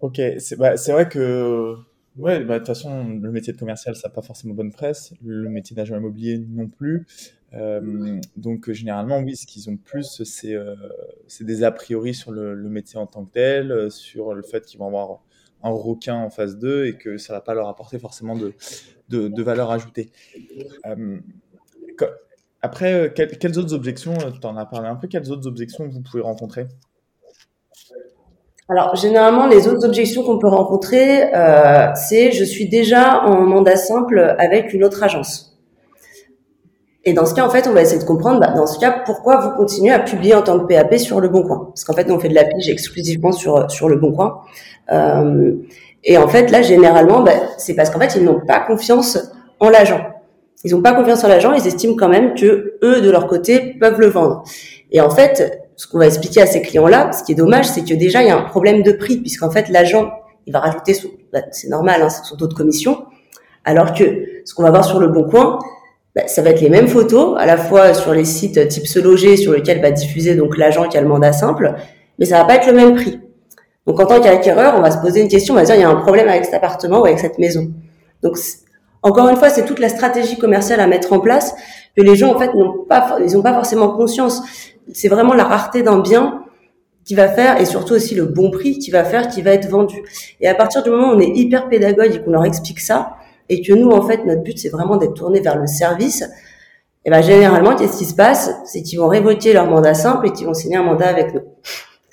Ok, 0.00 0.18
c'est 0.38 0.56
bah, 0.56 0.74
vrai 0.88 1.08
que 1.08 1.76
Ouais, 2.16 2.42
bah, 2.44 2.54
de 2.54 2.58
toute 2.58 2.66
façon, 2.68 3.18
le 3.22 3.30
métier 3.30 3.52
de 3.52 3.58
commercial, 3.58 3.94
ça 3.94 4.08
n'a 4.08 4.14
pas 4.14 4.22
forcément 4.22 4.54
bonne 4.54 4.72
presse. 4.72 5.14
Le 5.24 5.48
métier 5.48 5.76
d'agent 5.76 5.96
immobilier 5.96 6.38
non 6.38 6.68
plus. 6.68 7.06
Euh, 7.54 8.20
donc, 8.36 8.70
généralement, 8.70 9.18
oui, 9.18 9.36
ce 9.36 9.46
qu'ils 9.46 9.68
ont 9.70 9.76
plus, 9.76 10.22
c'est 10.24 10.54
euh, 10.54 10.74
des 11.40 11.64
a 11.64 11.72
priori 11.72 12.14
sur 12.14 12.30
le, 12.30 12.56
métier 12.68 12.98
en 12.98 13.06
tant 13.06 13.24
que 13.24 13.32
tel, 13.32 13.72
euh, 13.72 13.90
sur 13.90 14.34
le 14.34 14.42
fait 14.42 14.64
qu'ils 14.64 14.78
vont 14.78 14.86
avoir 14.86 15.20
un 15.62 15.70
requin 15.70 16.14
en 16.14 16.30
phase 16.30 16.58
2 16.58 16.86
et 16.86 16.96
que 16.96 17.18
ça 17.18 17.32
va 17.32 17.40
pas 17.40 17.54
leur 17.54 17.68
apporter 17.68 17.98
forcément 17.98 18.36
de, 18.36 18.54
de, 19.08 19.42
valeur 19.42 19.70
ajoutée. 19.70 20.10
Euh, 20.86 21.18
après, 22.62 23.12
quelles, 23.14 23.58
autres 23.58 23.74
objections, 23.74 24.14
tu 24.14 24.46
en 24.46 24.56
as 24.56 24.66
parlé 24.66 24.88
un 24.88 24.96
peu, 24.96 25.08
quelles 25.08 25.30
autres 25.30 25.46
objections 25.46 25.88
vous 25.88 26.00
pouvez 26.00 26.22
rencontrer? 26.22 26.66
Alors 28.70 28.94
généralement, 28.94 29.48
les 29.48 29.66
autres 29.66 29.84
objections 29.84 30.22
qu'on 30.22 30.38
peut 30.38 30.46
rencontrer, 30.46 31.34
euh, 31.34 31.92
c'est 31.96 32.30
je 32.30 32.44
suis 32.44 32.68
déjà 32.68 33.24
en 33.24 33.40
mandat 33.40 33.76
simple 33.76 34.36
avec 34.38 34.72
une 34.72 34.84
autre 34.84 35.02
agence. 35.02 35.49
Et 37.04 37.14
dans 37.14 37.24
ce 37.24 37.34
cas, 37.34 37.46
en 37.46 37.50
fait, 37.50 37.66
on 37.66 37.72
va 37.72 37.80
essayer 37.80 38.00
de 38.00 38.06
comprendre, 38.06 38.40
bah, 38.40 38.52
dans 38.54 38.66
ce 38.66 38.78
cas, 38.78 39.02
pourquoi 39.06 39.40
vous 39.40 39.50
continuez 39.56 39.92
à 39.92 40.00
publier 40.00 40.34
en 40.34 40.42
tant 40.42 40.58
que 40.58 40.66
PAP 40.66 40.98
sur 40.98 41.20
Le 41.20 41.28
Bon 41.28 41.42
Coin 41.42 41.66
Parce 41.68 41.84
qu'en 41.84 41.94
fait, 41.94 42.10
on 42.10 42.18
fait 42.18 42.28
de 42.28 42.34
la 42.34 42.44
pige 42.44 42.68
exclusivement 42.68 43.32
sur 43.32 43.70
sur 43.70 43.88
Le 43.88 43.96
Bon 43.96 44.12
Coin. 44.12 44.40
Euh, 44.92 45.54
et 46.04 46.18
en 46.18 46.28
fait, 46.28 46.50
là, 46.50 46.60
généralement, 46.62 47.22
bah, 47.22 47.32
c'est 47.56 47.74
parce 47.74 47.90
qu'en 47.90 48.00
fait, 48.00 48.16
ils 48.16 48.24
n'ont 48.24 48.40
pas 48.40 48.60
confiance 48.60 49.18
en 49.60 49.70
l'agent. 49.70 50.00
Ils 50.64 50.74
n'ont 50.74 50.82
pas 50.82 50.92
confiance 50.92 51.24
en 51.24 51.28
l'agent. 51.28 51.52
Ils 51.54 51.66
estiment 51.66 51.96
quand 51.96 52.08
même 52.08 52.34
que 52.34 52.78
eux, 52.82 53.00
de 53.00 53.10
leur 53.10 53.26
côté, 53.28 53.76
peuvent 53.80 53.98
le 53.98 54.08
vendre. 54.08 54.44
Et 54.92 55.00
en 55.00 55.10
fait, 55.10 55.70
ce 55.76 55.86
qu'on 55.86 55.98
va 55.98 56.06
expliquer 56.06 56.42
à 56.42 56.46
ces 56.46 56.60
clients-là, 56.60 57.12
ce 57.12 57.22
qui 57.22 57.32
est 57.32 57.36
dommage, 57.36 57.66
c'est 57.66 57.82
que 57.82 57.94
déjà 57.94 58.22
il 58.22 58.28
y 58.28 58.30
a 58.30 58.36
un 58.36 58.42
problème 58.42 58.82
de 58.82 58.92
prix, 58.92 59.16
puisqu'en 59.16 59.50
fait 59.50 59.70
l'agent, 59.70 60.10
il 60.46 60.52
va 60.52 60.60
rajouter, 60.60 60.94
bah, 61.32 61.40
c'est 61.52 61.68
normal, 61.68 62.02
hein, 62.02 62.10
son 62.10 62.36
taux 62.36 62.48
de 62.48 62.52
commission, 62.52 63.06
alors 63.64 63.94
que 63.94 64.04
ce 64.44 64.52
qu'on 64.52 64.62
va 64.62 64.70
voir 64.70 64.84
sur 64.84 65.00
le 65.00 65.08
bon 65.08 65.24
coin, 65.24 65.58
bah, 66.14 66.22
ça 66.26 66.42
va 66.42 66.50
être 66.50 66.60
les 66.60 66.70
mêmes 66.70 66.88
photos, 66.88 67.36
à 67.38 67.46
la 67.46 67.56
fois 67.56 67.94
sur 67.94 68.12
les 68.12 68.24
sites 68.24 68.68
type 68.68 68.86
se 68.86 68.98
loger, 68.98 69.36
sur 69.36 69.52
lesquels 69.52 69.80
va 69.80 69.90
diffuser 69.90 70.34
donc 70.34 70.56
l'agent 70.56 70.88
qui 70.88 70.98
a 70.98 71.00
le 71.00 71.08
mandat 71.08 71.32
simple, 71.32 71.74
mais 72.18 72.26
ça 72.26 72.38
va 72.38 72.44
pas 72.44 72.56
être 72.56 72.66
le 72.66 72.74
même 72.74 72.94
prix. 72.94 73.20
Donc 73.86 74.00
en 74.00 74.06
tant 74.06 74.20
qu'acquéreur, 74.20 74.74
on 74.76 74.82
va 74.82 74.90
se 74.90 74.98
poser 74.98 75.20
une 75.20 75.28
question, 75.28 75.54
on 75.54 75.56
va 75.56 75.64
dire 75.64 75.74
il 75.74 75.80
y 75.80 75.84
a 75.84 75.90
un 75.90 75.96
problème 75.96 76.28
avec 76.28 76.44
cet 76.44 76.54
appartement 76.54 77.00
ou 77.00 77.06
avec 77.06 77.18
cette 77.18 77.38
maison. 77.38 77.70
Donc 78.22 78.36
encore 79.02 79.28
une 79.28 79.36
fois, 79.36 79.48
c'est 79.48 79.64
toute 79.64 79.78
la 79.78 79.88
stratégie 79.88 80.36
commerciale 80.36 80.80
à 80.80 80.86
mettre 80.86 81.12
en 81.12 81.20
place 81.20 81.54
que 81.96 82.02
les 82.02 82.16
gens 82.16 82.34
en 82.34 82.38
fait 82.38 82.52
n'ont 82.54 82.84
pas, 82.88 83.16
ils 83.24 83.32
n'ont 83.34 83.42
pas 83.42 83.54
forcément 83.54 83.88
conscience 83.96 84.42
c'est 84.92 85.08
vraiment 85.08 85.34
la 85.34 85.44
rareté 85.44 85.82
d'un 85.82 86.00
bien 86.00 86.44
qui 87.04 87.14
va 87.14 87.28
faire, 87.28 87.60
et 87.60 87.64
surtout 87.64 87.94
aussi 87.94 88.14
le 88.14 88.26
bon 88.26 88.50
prix 88.50 88.78
qui 88.78 88.90
va 88.90 89.04
faire, 89.04 89.28
qui 89.28 89.42
va 89.42 89.52
être 89.52 89.68
vendu. 89.68 90.02
Et 90.40 90.48
à 90.48 90.54
partir 90.54 90.82
du 90.82 90.90
moment 90.90 91.08
où 91.08 91.16
on 91.16 91.18
est 91.18 91.32
hyper 91.34 91.68
pédagogue 91.68 92.14
et 92.14 92.22
qu'on 92.22 92.30
leur 92.30 92.44
explique 92.44 92.80
ça, 92.80 93.16
et 93.50 93.60
que 93.60 93.74
nous, 93.74 93.90
en 93.90 94.06
fait, 94.06 94.24
notre 94.24 94.42
but, 94.42 94.58
c'est 94.58 94.70
vraiment 94.70 94.96
d'être 94.96 95.14
tourné 95.14 95.40
vers 95.40 95.58
le 95.58 95.66
service, 95.66 96.24
et 97.04 97.10
ben 97.10 97.22
généralement, 97.22 97.76
qu'est-ce 97.76 97.98
qui 97.98 98.04
se 98.04 98.14
passe? 98.14 98.50
C'est 98.64 98.82
qu'ils 98.82 98.98
vont 98.98 99.08
révoquer 99.08 99.52
leur 99.52 99.66
mandat 99.66 99.94
simple 99.94 100.28
et 100.28 100.32
qu'ils 100.32 100.46
vont 100.46 100.54
signer 100.54 100.76
un 100.76 100.82
mandat 100.82 101.08
avec 101.08 101.34
nous. 101.34 101.42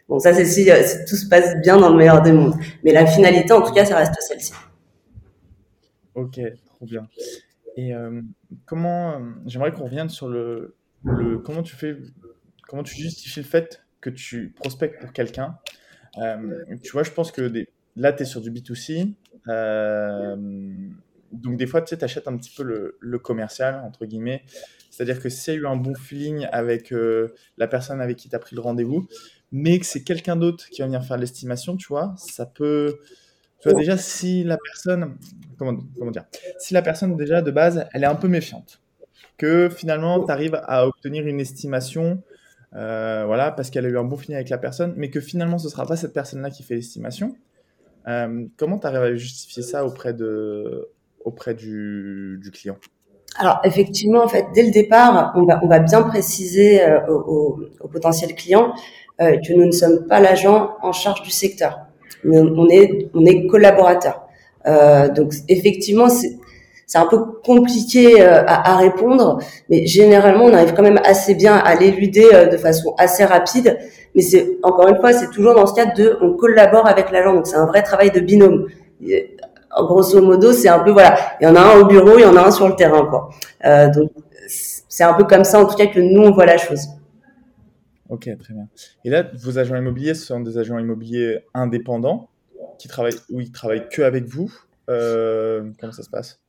Bon, 0.07 0.19
ça, 0.19 0.33
c'est 0.33 0.45
si, 0.45 0.63
si, 0.63 1.05
tout 1.07 1.17
se 1.17 1.27
passe 1.27 1.55
bien 1.61 1.77
dans 1.77 1.89
le 1.89 1.97
meilleur 1.97 2.21
des 2.21 2.31
mondes. 2.31 2.55
Mais 2.83 2.93
la 2.93 3.05
finalité, 3.05 3.51
en 3.51 3.61
tout 3.61 3.73
cas, 3.73 3.83
ça 3.83 3.97
reste 3.97 4.13
celle-ci. 4.21 4.53
Ok, 6.15 6.39
trop 6.65 6.85
bien. 6.85 7.07
Et 7.75 7.91
comment, 8.65 9.21
j'aimerais 9.45 9.73
qu'on 9.73 9.83
revienne 9.83 10.09
sur 10.09 10.29
le, 10.29 10.75
le, 11.03 11.37
comment 11.37 11.61
tu 11.61 11.75
fais, 11.75 11.97
comment 12.67 12.81
tu 12.83 12.95
justifies 12.95 13.41
le 13.41 13.45
fait 13.45 13.83
que 14.01 14.09
tu 14.09 14.53
prospectes 14.55 14.99
pour 15.01 15.11
quelqu'un? 15.11 15.57
tu 16.81 16.91
vois, 16.93 17.03
je 17.03 17.11
pense 17.11 17.31
que 17.31 17.67
là, 17.97 18.13
tu 18.13 18.23
es 18.23 18.25
sur 18.25 18.39
du 18.39 18.51
B2C. 18.51 19.13
Donc, 21.31 21.57
des 21.57 21.67
fois, 21.67 21.81
tu 21.81 21.95
sais, 21.95 22.03
achètes 22.03 22.27
un 22.27 22.37
petit 22.37 22.53
peu 22.55 22.63
le, 22.99 23.19
commercial, 23.19 23.81
entre 23.85 24.05
guillemets. 24.05 24.43
C'est-à-dire 24.89 25.21
que 25.21 25.29
s'il 25.29 25.53
y 25.53 25.57
a 25.57 25.59
eu 25.59 25.67
un 25.67 25.75
bon 25.75 25.93
feeling 25.93 26.47
avec 26.51 26.93
la 27.57 27.67
personne 27.67 28.01
avec 28.01 28.17
qui 28.17 28.29
tu 28.29 28.35
as 28.35 28.39
pris 28.39 28.55
le 28.55 28.61
rendez-vous, 28.61 29.07
mais 29.51 29.79
que 29.79 29.85
c'est 29.85 30.03
quelqu'un 30.03 30.35
d'autre 30.35 30.69
qui 30.69 30.81
va 30.81 30.87
venir 30.87 31.03
faire 31.03 31.17
l'estimation, 31.17 31.77
tu 31.77 31.87
vois, 31.87 32.13
ça 32.17 32.45
peut. 32.45 32.99
Tu 33.61 33.69
vois, 33.69 33.77
déjà, 33.77 33.97
si 33.97 34.43
la 34.43 34.57
personne. 34.57 35.17
Comment, 35.57 35.73
dire 36.11 36.25
Si 36.59 36.73
la 36.73 36.81
personne, 36.81 37.15
déjà, 37.15 37.41
de 37.41 37.51
base, 37.51 37.85
elle 37.93 38.03
est 38.03 38.07
un 38.07 38.15
peu 38.15 38.27
méfiante, 38.27 38.81
que 39.37 39.69
finalement, 39.69 40.23
tu 40.23 40.31
arrives 40.31 40.59
à 40.63 40.87
obtenir 40.87 41.25
une 41.25 41.39
estimation, 41.39 42.21
euh, 42.75 43.23
voilà, 43.25 43.51
parce 43.51 43.69
qu'elle 43.69 43.85
a 43.85 43.89
eu 43.89 43.97
un 43.97 44.03
bon 44.03 44.17
feeling 44.17 44.35
avec 44.35 44.49
la 44.49 44.57
personne, 44.57 44.93
mais 44.97 45.09
que 45.09 45.19
finalement, 45.19 45.57
ce 45.57 45.69
sera 45.69 45.85
pas 45.85 45.95
cette 45.95 46.13
personne-là 46.13 46.51
qui 46.51 46.63
fait 46.63 46.75
l'estimation, 46.75 47.35
euh, 48.07 48.45
comment 48.57 48.77
tu 48.77 48.87
arrives 48.87 49.01
à 49.01 49.15
justifier 49.15 49.63
ça 49.63 49.85
auprès, 49.85 50.13
de, 50.13 50.89
auprès 51.27 51.53
du, 51.53 52.39
client 52.53 52.77
alors 53.39 53.59
effectivement, 53.63 54.23
en 54.23 54.27
fait, 54.27 54.45
dès 54.55 54.63
le 54.63 54.71
départ, 54.71 55.33
on 55.35 55.43
va, 55.43 55.59
on 55.61 55.67
va 55.67 55.77
bien 55.77 56.01
préciser 56.01 56.81
euh, 56.81 56.99
au, 57.07 57.59
au, 57.81 57.87
potentiel 57.87 58.33
client 58.33 58.73
euh, 59.21 59.37
que 59.37 59.53
nous 59.53 59.65
ne 59.65 59.71
sommes 59.71 60.07
pas 60.07 60.19
l'agent 60.19 60.71
en 60.81 60.91
charge 60.91 61.21
du 61.21 61.29
secteur. 61.29 61.79
On 62.23 62.67
est, 62.69 63.09
on 63.13 63.25
est 63.25 63.45
collaborateur. 63.47 64.21
Euh, 64.65 65.09
donc 65.09 65.33
effectivement, 65.47 66.09
c'est 66.09 66.37
c'est 66.89 66.99
un 66.99 67.05
peu 67.05 67.19
compliqué 67.43 68.21
euh, 68.21 68.43
à, 68.47 68.77
répondre, 68.77 69.39
mais 69.69 69.85
généralement 69.85 70.45
on 70.45 70.53
arrive 70.53 70.73
quand 70.73 70.83
même 70.83 71.01
assez 71.03 71.35
bien 71.35 71.57
à 71.57 71.75
l'éluder 71.75 72.27
de 72.49 72.57
façon 72.57 72.95
assez 72.97 73.25
rapide. 73.25 73.77
Mais 74.15 74.21
c'est 74.21 74.57
encore 74.63 74.87
une 74.87 74.95
fois, 74.95 75.11
c'est 75.13 75.29
toujours 75.31 75.53
dans 75.53 75.67
ce 75.67 75.73
cadre 75.73 75.93
de 75.95 76.17
on 76.21 76.33
collabore 76.33 76.87
avec 76.87 77.11
l'agent, 77.11 77.33
donc 77.33 77.45
c'est 77.45 77.57
un 77.57 77.65
vrai 77.65 77.83
travail 77.83 78.11
de 78.11 78.19
binôme. 78.21 78.67
Grosso 79.83 80.21
modo, 80.21 80.53
c'est 80.53 80.69
un 80.69 80.79
peu 80.79 80.91
voilà, 80.91 81.17
il 81.39 81.45
y 81.45 81.47
en 81.47 81.55
a 81.55 81.61
un 81.61 81.79
au 81.79 81.85
bureau, 81.85 82.17
il 82.17 82.21
y 82.21 82.25
en 82.25 82.35
a 82.35 82.47
un 82.47 82.51
sur 82.51 82.67
le 82.67 82.75
terrain, 82.75 83.05
quoi. 83.05 83.29
Euh, 83.65 83.89
donc 83.89 84.11
c'est 84.47 85.03
un 85.03 85.13
peu 85.13 85.25
comme 85.25 85.43
ça 85.43 85.59
en 85.59 85.65
tout 85.65 85.75
cas 85.75 85.87
que 85.87 85.99
nous 85.99 86.21
on 86.21 86.31
voit 86.31 86.45
la 86.45 86.57
chose. 86.57 86.87
Ok, 88.09 88.29
très 88.39 88.53
bien. 88.53 88.67
Et 89.03 89.09
là, 89.09 89.25
vos 89.37 89.59
agents 89.59 89.75
immobiliers 89.75 90.13
sont 90.13 90.39
des 90.39 90.57
agents 90.57 90.77
immobiliers 90.77 91.43
indépendants 91.53 92.29
qui 92.79 92.87
travaillent, 92.87 93.19
ou 93.29 93.41
ils 93.41 93.51
travaillent 93.51 93.89
que 93.89 94.01
avec 94.01 94.25
vous. 94.25 94.49
Euh, 94.89 95.63
comment 95.79 95.91
ça 95.91 96.03
se 96.03 96.09
passe? 96.09 96.39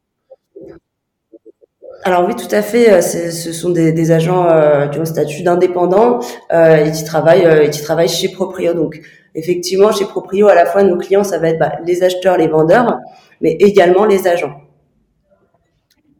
Alors 2.04 2.26
oui, 2.28 2.36
tout 2.36 2.54
à 2.54 2.62
fait. 2.62 2.92
Euh, 2.92 3.00
ce 3.00 3.52
sont 3.52 3.70
des, 3.70 3.90
des 3.92 4.12
agents 4.12 4.48
euh, 4.48 4.86
qui 4.86 4.98
ont 4.98 5.00
le 5.00 5.06
statut 5.06 5.42
d'indépendant 5.42 6.20
euh, 6.52 6.84
et 6.84 6.92
qui 6.92 7.02
travaillent 7.02 7.44
euh, 7.44 7.64
et 7.64 7.70
qui 7.70 7.82
travaillent 7.82 8.08
chez 8.08 8.28
Proprio. 8.30 8.72
Donc 8.72 9.00
effectivement, 9.34 9.92
chez 9.92 10.04
Proprio, 10.04 10.48
à 10.48 10.54
la 10.54 10.66
fois 10.66 10.82
nos 10.82 10.96
clients, 10.96 11.24
ça 11.24 11.38
va 11.38 11.48
être 11.50 11.58
bah, 11.58 11.72
les 11.84 12.02
acheteurs, 12.02 12.36
les 12.36 12.48
vendeurs, 12.48 12.98
mais 13.40 13.52
également 13.52 14.04
les 14.04 14.26
agents. 14.26 14.60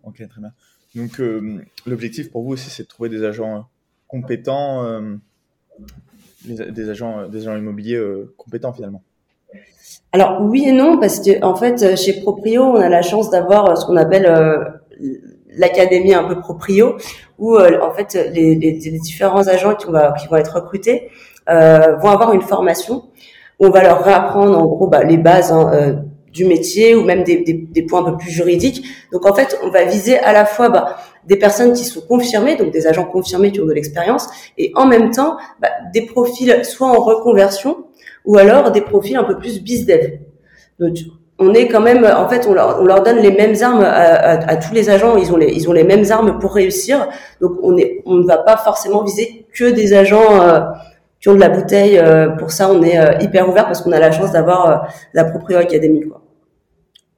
Ok, 0.04 0.16
très 0.16 0.40
bien. 0.40 0.52
Donc 0.94 1.20
l'objectif 1.86 2.30
pour 2.30 2.42
vous 2.42 2.52
aussi, 2.52 2.70
c'est 2.70 2.84
de 2.84 2.88
trouver 2.88 3.08
des 3.08 3.24
agents 3.24 3.68
compétents 4.08 5.18
des 6.44 6.90
agents, 6.90 7.28
des 7.28 7.48
agents 7.48 7.56
immobiliers 7.56 7.96
euh, 7.96 8.32
compétents 8.36 8.72
finalement 8.72 9.02
Alors 10.12 10.42
oui 10.42 10.64
et 10.68 10.72
non, 10.72 10.98
parce 10.98 11.20
que 11.20 11.42
en 11.44 11.56
fait, 11.56 11.96
chez 11.96 12.20
Proprio, 12.20 12.62
on 12.62 12.76
a 12.76 12.88
la 12.88 13.02
chance 13.02 13.30
d'avoir 13.30 13.70
euh, 13.70 13.74
ce 13.74 13.86
qu'on 13.86 13.96
appelle 13.96 14.26
euh, 14.26 14.64
l'académie 15.50 16.14
un 16.14 16.24
peu 16.24 16.38
Proprio, 16.38 16.96
où 17.38 17.58
en 17.58 17.92
fait 17.92 18.14
les, 18.32 18.54
les, 18.54 18.72
les, 18.72 18.98
différents 18.98 19.46
agents 19.48 19.74
qui, 19.74 19.90
va, 19.90 20.12
qui 20.12 20.26
vont 20.28 20.36
être 20.36 20.54
recrutés 20.56 21.08
euh, 21.08 21.37
vont 21.48 22.10
avoir 22.10 22.32
une 22.32 22.42
formation 22.42 23.04
où 23.58 23.66
on 23.66 23.70
va 23.70 23.82
leur 23.82 24.04
réapprendre 24.04 24.58
en 24.58 24.66
gros 24.66 24.86
bah, 24.86 25.02
les 25.02 25.16
bases 25.16 25.50
hein, 25.50 26.02
du 26.32 26.44
métier 26.44 26.94
ou 26.94 27.04
même 27.04 27.24
des, 27.24 27.38
des, 27.38 27.54
des, 27.54 27.82
points 27.82 28.00
un 28.06 28.10
peu 28.12 28.16
plus 28.16 28.30
juridiques. 28.30 28.84
Donc 29.12 29.26
en 29.26 29.34
fait, 29.34 29.58
on 29.62 29.70
va 29.70 29.84
viser 29.84 30.18
à 30.18 30.32
la 30.32 30.44
fois 30.44 30.68
bah, 30.68 30.96
des 31.26 31.36
personnes 31.36 31.72
qui 31.72 31.84
sont 31.84 32.00
confirmées, 32.00 32.56
donc 32.56 32.70
des 32.70 32.86
agents 32.86 33.04
confirmés 33.04 33.52
qui 33.52 33.60
ont 33.60 33.66
de 33.66 33.72
l'expérience, 33.72 34.28
et 34.56 34.72
en 34.74 34.86
même 34.86 35.10
temps 35.10 35.36
bah, 35.60 35.68
des 35.92 36.02
profils 36.02 36.64
soit 36.64 36.88
en 36.88 37.00
reconversion 37.00 37.84
ou 38.24 38.36
alors 38.36 38.70
des 38.70 38.82
profils 38.82 39.16
un 39.16 39.24
peu 39.24 39.36
plus 39.36 39.62
bizdev. 39.62 40.18
Donc 40.78 40.96
on 41.40 41.54
est 41.54 41.68
quand 41.68 41.80
même, 41.80 42.04
en 42.04 42.28
fait, 42.28 42.46
on 42.48 42.52
leur, 42.52 42.80
on 42.80 42.84
leur 42.84 43.02
donne 43.02 43.18
les 43.18 43.30
mêmes 43.30 43.54
armes 43.62 43.82
à, 43.82 43.90
à, 43.90 44.50
à, 44.50 44.56
tous 44.56 44.74
les 44.74 44.90
agents. 44.90 45.16
Ils 45.16 45.32
ont 45.32 45.36
les, 45.36 45.52
ils 45.52 45.68
ont 45.68 45.72
les 45.72 45.84
mêmes 45.84 46.04
armes 46.10 46.38
pour 46.40 46.52
réussir. 46.52 47.08
Donc 47.40 47.52
on 47.62 47.76
est, 47.76 48.02
on 48.06 48.14
ne 48.14 48.26
va 48.26 48.38
pas 48.38 48.56
forcément 48.56 49.04
viser 49.04 49.46
que 49.54 49.70
des 49.70 49.94
agents. 49.94 50.42
Euh, 50.42 50.60
qui 51.20 51.28
ont 51.28 51.34
de 51.34 51.40
la 51.40 51.48
bouteille. 51.48 51.98
Euh, 51.98 52.30
pour 52.30 52.50
ça, 52.50 52.70
on 52.70 52.82
est 52.82 52.98
euh, 52.98 53.18
hyper 53.20 53.48
ouvert 53.48 53.64
parce 53.64 53.82
qu'on 53.82 53.92
a 53.92 53.98
la 53.98 54.12
chance 54.12 54.32
d'avoir 54.32 54.68
euh, 54.68 54.88
la 55.14 55.24
Proprio 55.24 55.58
Academy. 55.58 56.02
Quoi. 56.02 56.22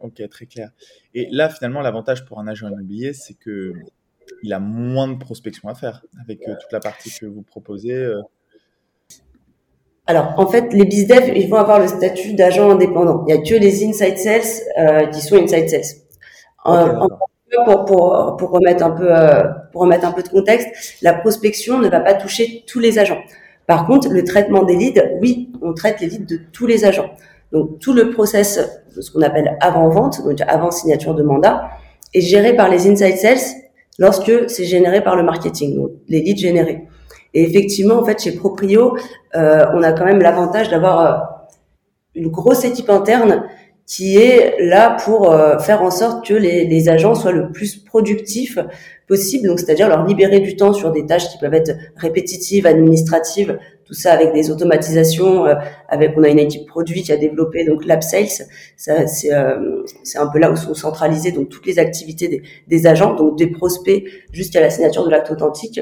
Ok, 0.00 0.22
très 0.30 0.46
clair. 0.46 0.70
Et 1.14 1.28
là, 1.30 1.48
finalement, 1.48 1.80
l'avantage 1.80 2.24
pour 2.24 2.40
un 2.40 2.46
agent 2.46 2.68
immobilier, 2.68 3.12
c'est 3.12 3.34
que 3.34 3.72
il 4.42 4.52
a 4.52 4.60
moins 4.60 5.08
de 5.08 5.18
prospection 5.18 5.68
à 5.68 5.74
faire 5.74 6.04
avec 6.22 6.40
toute 6.40 6.72
la 6.72 6.80
partie 6.80 7.10
que 7.10 7.26
vous 7.26 7.42
proposez. 7.42 8.14
Alors, 10.10 10.34
en 10.38 10.46
fait, 10.48 10.72
les 10.72 10.86
BizDev, 10.86 11.36
ils 11.36 11.48
vont 11.48 11.58
avoir 11.58 11.78
le 11.78 11.86
statut 11.86 12.34
d'agent 12.34 12.68
indépendant. 12.68 13.24
Il 13.28 13.32
n'y 13.32 13.40
a 13.40 13.42
que 13.42 13.54
les 13.54 13.84
inside 13.84 14.18
sales 14.18 14.40
euh, 14.76 15.06
qui 15.06 15.20
sont 15.20 15.36
inside 15.36 15.68
sales. 15.68 15.82
pour, 17.64 17.84
pour, 17.84 18.36
pour, 18.36 18.50
remettre 18.50 18.84
un 18.84 18.90
peu, 18.90 19.16
euh, 19.16 19.44
pour 19.70 19.82
remettre 19.82 20.04
un 20.06 20.10
peu 20.10 20.24
de 20.24 20.28
contexte, 20.28 20.98
la 21.02 21.14
prospection 21.14 21.78
ne 21.78 21.88
va 21.88 22.00
pas 22.00 22.14
toucher 22.14 22.64
tous 22.66 22.80
les 22.80 22.98
agents. 22.98 23.20
Par 23.70 23.86
contre, 23.86 24.08
le 24.08 24.24
traitement 24.24 24.64
des 24.64 24.74
leads, 24.74 25.00
oui, 25.20 25.52
on 25.62 25.74
traite 25.74 26.00
les 26.00 26.08
leads 26.08 26.26
de 26.26 26.40
tous 26.52 26.66
les 26.66 26.84
agents. 26.84 27.10
Donc, 27.52 27.78
tout 27.78 27.92
le 27.92 28.10
process, 28.10 28.58
ce 29.00 29.10
qu'on 29.12 29.22
appelle 29.22 29.56
avant-vente, 29.60 30.24
donc 30.24 30.40
avant 30.48 30.72
signature 30.72 31.14
de 31.14 31.22
mandat, 31.22 31.70
est 32.12 32.20
géré 32.20 32.56
par 32.56 32.68
les 32.68 32.88
inside 32.88 33.16
sales 33.16 33.38
lorsque 34.00 34.50
c'est 34.50 34.64
généré 34.64 35.04
par 35.04 35.14
le 35.14 35.22
marketing, 35.22 35.76
donc 35.76 35.92
les 36.08 36.20
leads 36.20 36.40
générés. 36.40 36.88
Et 37.32 37.44
effectivement, 37.44 37.94
en 37.94 38.04
fait, 38.04 38.20
chez 38.20 38.32
Proprio, 38.32 38.96
euh, 39.36 39.64
on 39.72 39.84
a 39.84 39.92
quand 39.92 40.04
même 40.04 40.20
l'avantage 40.20 40.68
d'avoir 40.68 41.00
euh, 41.00 41.18
une 42.16 42.26
grosse 42.26 42.64
équipe 42.64 42.90
interne 42.90 43.44
qui 43.90 44.16
est 44.16 44.54
là 44.60 44.96
pour 45.04 45.32
euh, 45.32 45.58
faire 45.58 45.82
en 45.82 45.90
sorte 45.90 46.24
que 46.24 46.32
les, 46.32 46.64
les, 46.64 46.88
agents 46.88 47.16
soient 47.16 47.32
le 47.32 47.50
plus 47.50 47.74
productifs 47.76 48.56
possible. 49.08 49.48
Donc, 49.48 49.58
c'est-à-dire 49.58 49.88
leur 49.88 50.06
libérer 50.06 50.38
du 50.38 50.54
temps 50.54 50.72
sur 50.72 50.92
des 50.92 51.04
tâches 51.06 51.28
qui 51.28 51.38
peuvent 51.38 51.54
être 51.54 51.72
répétitives, 51.96 52.66
administratives, 52.66 53.58
tout 53.84 53.94
ça 53.94 54.12
avec 54.12 54.32
des 54.32 54.48
automatisations. 54.52 55.44
Euh, 55.44 55.56
avec, 55.88 56.12
on 56.16 56.22
a 56.22 56.28
une 56.28 56.38
équipe 56.38 56.68
produit 56.68 57.02
qui 57.02 57.10
a 57.10 57.16
développé 57.16 57.64
donc 57.64 57.84
l'app 57.84 58.04
sales. 58.04 58.46
Ça, 58.76 59.08
c'est, 59.08 59.34
euh, 59.34 59.82
c'est 60.04 60.18
un 60.18 60.28
peu 60.28 60.38
là 60.38 60.52
où 60.52 60.56
sont 60.56 60.74
centralisées 60.74 61.32
donc 61.32 61.48
toutes 61.48 61.66
les 61.66 61.80
activités 61.80 62.28
des, 62.28 62.42
des 62.68 62.86
agents, 62.86 63.14
donc 63.14 63.36
des 63.36 63.48
prospects 63.48 64.04
jusqu'à 64.32 64.60
la 64.60 64.70
signature 64.70 65.04
de 65.04 65.10
l'acte 65.10 65.32
authentique. 65.32 65.80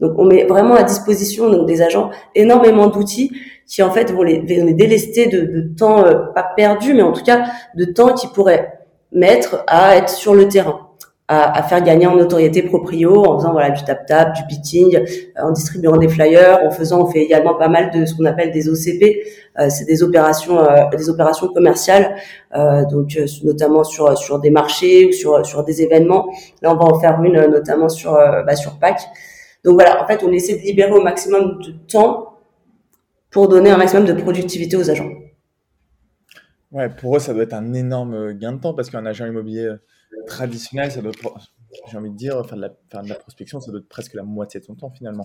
Donc, 0.00 0.12
on 0.18 0.24
met 0.24 0.44
vraiment 0.44 0.74
à 0.74 0.82
disposition 0.82 1.50
donc 1.50 1.66
des 1.66 1.82
agents 1.82 2.10
énormément 2.34 2.88
d'outils 2.88 3.32
qui 3.66 3.82
en 3.82 3.90
fait 3.90 4.10
vont 4.10 4.22
les, 4.22 4.40
vont 4.40 4.66
les 4.66 4.74
délester 4.74 5.26
de, 5.26 5.72
temps 5.76 6.04
euh, 6.04 6.14
pas 6.34 6.42
perdu, 6.56 6.94
mais 6.94 7.02
en 7.02 7.12
tout 7.12 7.22
cas 7.22 7.44
de 7.76 7.84
temps 7.84 8.14
qui 8.14 8.26
pourraient 8.28 8.80
mettre 9.12 9.64
à 9.66 9.96
être 9.96 10.08
sur 10.08 10.34
le 10.34 10.48
terrain, 10.48 10.90
à, 11.32 11.62
faire 11.62 11.80
gagner 11.82 12.06
en 12.06 12.16
notoriété 12.16 12.62
proprio 12.62 13.24
en 13.24 13.38
faisant 13.38 13.52
voilà 13.52 13.70
du 13.70 13.84
tap 13.84 14.04
tap, 14.06 14.34
du 14.34 14.42
pitching, 14.48 14.96
euh, 14.96 15.42
en 15.42 15.52
distribuant 15.52 15.96
des 15.96 16.08
flyers, 16.08 16.58
en 16.64 16.70
faisant, 16.72 17.02
on 17.02 17.06
fait 17.06 17.20
également 17.20 17.54
pas 17.54 17.68
mal 17.68 17.90
de 17.92 18.04
ce 18.04 18.16
qu'on 18.16 18.24
appelle 18.24 18.50
des 18.50 18.68
OCP, 18.68 19.22
euh, 19.60 19.68
c'est 19.70 19.84
des 19.84 20.02
opérations, 20.02 20.58
euh, 20.58 20.88
des 20.96 21.08
opérations 21.08 21.46
commerciales, 21.48 22.16
donc 22.90 23.16
notamment 23.44 23.84
sur 23.84 24.18
sur 24.18 24.40
des 24.40 24.50
marchés 24.50 25.06
ou 25.06 25.12
sur 25.12 25.46
sur 25.46 25.62
des 25.62 25.82
événements. 25.82 26.26
Là, 26.62 26.72
on 26.72 26.76
va 26.76 26.84
en 26.84 26.98
faire 26.98 27.22
une 27.22 27.46
notamment 27.46 27.88
sur 27.88 28.12
bah, 28.12 28.56
sur 28.56 28.78
Pâques. 28.80 29.06
Donc 29.64 29.74
voilà, 29.74 30.02
en 30.02 30.06
fait, 30.06 30.22
on 30.22 30.32
essaie 30.32 30.56
de 30.56 30.62
libérer 30.62 30.92
au 30.92 31.02
maximum 31.02 31.60
de 31.62 31.72
temps 31.88 32.38
pour 33.30 33.48
donner 33.48 33.70
un 33.70 33.76
maximum 33.76 34.04
de 34.04 34.12
productivité 34.12 34.76
aux 34.76 34.90
agents. 34.90 35.10
Ouais, 36.72 36.88
pour 36.88 37.16
eux, 37.16 37.20
ça 37.20 37.34
doit 37.34 37.42
être 37.42 37.54
un 37.54 37.72
énorme 37.74 38.32
gain 38.34 38.52
de 38.52 38.60
temps 38.60 38.74
parce 38.74 38.90
qu'un 38.90 39.04
agent 39.06 39.26
immobilier 39.26 39.74
traditionnel, 40.26 40.90
ça 40.90 41.00
doit, 41.00 41.12
j'ai 41.90 41.96
envie 41.96 42.10
de 42.10 42.16
dire, 42.16 42.44
faire 42.46 42.56
de, 42.56 42.62
la, 42.62 42.70
faire 42.90 43.02
de 43.02 43.08
la 43.08 43.14
prospection, 43.14 43.60
ça 43.60 43.70
doit 43.70 43.80
être 43.80 43.88
presque 43.88 44.14
la 44.14 44.22
moitié 44.22 44.60
de 44.60 44.64
son 44.64 44.74
temps 44.74 44.90
finalement. 44.90 45.24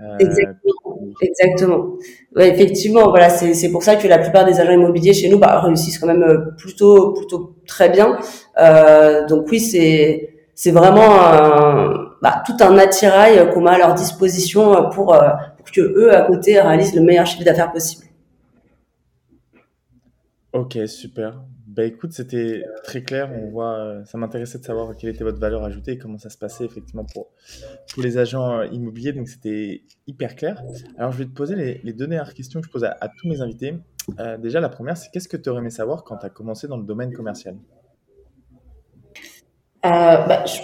Euh, 0.00 0.16
Exactement. 0.18 1.08
Exactement. 1.20 1.86
Ouais, 2.34 2.48
effectivement, 2.48 3.08
voilà, 3.10 3.28
c'est 3.28 3.70
pour 3.70 3.82
ça 3.82 3.96
que 3.96 4.08
la 4.08 4.18
plupart 4.18 4.46
des 4.46 4.60
agents 4.60 4.72
immobiliers 4.72 5.12
chez 5.12 5.28
nous 5.28 5.38
bah, 5.38 5.60
réussissent 5.60 5.98
quand 5.98 6.06
même 6.06 6.22
euh, 6.22 6.52
plutôt 6.56 7.12
plutôt 7.12 7.56
très 7.66 7.90
bien. 7.90 8.18
Euh, 8.58 9.26
donc 9.26 9.46
oui, 9.50 9.60
c'est 9.60 10.34
c'est 10.54 10.70
vraiment 10.70 11.20
un, 11.20 12.09
bah, 12.22 12.42
tout 12.44 12.56
un 12.60 12.76
attirail 12.78 13.50
qu'on 13.52 13.62
met 13.62 13.70
à 13.70 13.78
leur 13.78 13.94
disposition 13.94 14.90
pour, 14.90 15.14
euh, 15.14 15.30
pour 15.56 15.70
que 15.70 15.80
eux 15.80 16.14
à 16.14 16.22
côté 16.22 16.60
réalisent 16.60 16.94
le 16.94 17.02
meilleur 17.02 17.26
chiffre 17.26 17.44
d'affaires 17.44 17.72
possible. 17.72 18.04
Ok, 20.52 20.78
super. 20.86 21.44
Bah 21.70 21.84
écoute, 21.84 22.12
c'était 22.12 22.64
très 22.82 23.04
clair. 23.04 23.30
On 23.32 23.48
voit, 23.48 23.78
euh, 23.78 24.04
ça 24.04 24.18
m'intéressait 24.18 24.58
de 24.58 24.64
savoir 24.64 24.96
quelle 24.96 25.10
était 25.10 25.22
votre 25.22 25.38
valeur 25.38 25.62
ajoutée 25.62 25.92
et 25.92 25.98
comment 25.98 26.18
ça 26.18 26.28
se 26.28 26.36
passait 26.36 26.64
effectivement 26.64 27.04
pour, 27.04 27.28
pour 27.92 28.02
les 28.02 28.18
agents 28.18 28.58
euh, 28.58 28.66
immobiliers. 28.66 29.12
Donc 29.12 29.28
c'était 29.28 29.84
hyper 30.08 30.34
clair. 30.34 30.60
Alors 30.98 31.12
je 31.12 31.18
vais 31.18 31.26
te 31.26 31.30
poser 31.30 31.54
les, 31.54 31.92
deux 31.92 32.08
dernières 32.08 32.34
questions 32.34 32.60
que 32.60 32.66
je 32.66 32.72
pose 32.72 32.82
à, 32.82 33.08
tous 33.16 33.28
mes 33.28 33.40
invités. 33.40 33.78
Euh, 34.18 34.36
déjà, 34.36 34.58
la 34.58 34.68
première, 34.68 34.96
c'est 34.96 35.10
qu'est-ce 35.12 35.28
que 35.28 35.36
tu 35.36 35.48
aurais 35.48 35.60
aimé 35.60 35.70
savoir 35.70 36.02
quand 36.02 36.16
tu 36.16 36.26
as 36.26 36.30
commencé 36.30 36.66
dans 36.66 36.76
le 36.76 36.84
domaine 36.84 37.12
commercial? 37.12 37.54
Bah, 39.84 40.44
je, 40.46 40.62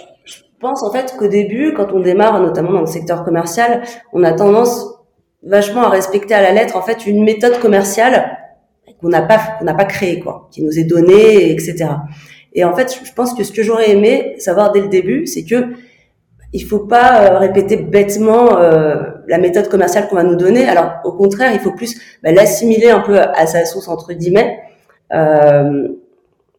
pense 0.59 0.83
en 0.83 0.91
fait 0.91 1.15
qu'au 1.17 1.27
début, 1.27 1.73
quand 1.73 1.91
on 1.93 1.99
démarre, 1.99 2.41
notamment 2.41 2.71
dans 2.71 2.81
le 2.81 2.87
secteur 2.87 3.23
commercial, 3.23 3.83
on 4.13 4.23
a 4.23 4.33
tendance 4.33 4.87
vachement 5.43 5.83
à 5.83 5.89
respecter 5.89 6.33
à 6.33 6.41
la 6.41 6.51
lettre 6.51 6.75
en 6.75 6.81
fait 6.81 7.05
une 7.05 7.23
méthode 7.23 7.59
commerciale 7.59 8.37
qu'on 8.99 9.09
n'a 9.09 9.21
pas 9.21 9.39
qu'on 9.59 9.65
n'a 9.65 9.73
pas 9.73 9.85
créé 9.85 10.19
quoi, 10.19 10.47
qui 10.51 10.63
nous 10.63 10.79
est 10.79 10.83
donné, 10.83 11.51
etc. 11.51 11.89
Et 12.53 12.63
en 12.63 12.75
fait, 12.75 12.99
je 13.05 13.13
pense 13.13 13.33
que 13.33 13.43
ce 13.43 13.51
que 13.51 13.61
j'aurais 13.61 13.91
aimé 13.91 14.35
savoir 14.39 14.71
dès 14.71 14.81
le 14.81 14.87
début, 14.87 15.27
c'est 15.27 15.43
que 15.43 15.73
il 16.53 16.63
faut 16.63 16.79
pas 16.79 17.21
euh, 17.21 17.37
répéter 17.37 17.77
bêtement 17.77 18.57
euh, 18.57 18.95
la 19.27 19.37
méthode 19.37 19.67
commerciale 19.69 20.07
qu'on 20.07 20.15
va 20.15 20.23
nous 20.23 20.35
donner. 20.35 20.67
Alors 20.67 20.93
au 21.03 21.11
contraire, 21.11 21.51
il 21.53 21.59
faut 21.59 21.73
plus 21.73 21.99
bah, 22.23 22.31
l'assimiler 22.31 22.89
un 22.89 23.01
peu 23.01 23.19
à 23.19 23.45
sa 23.45 23.65
sauce 23.65 23.87
entre 23.87 24.13
guillemets. 24.13 24.59
Euh, 25.13 25.89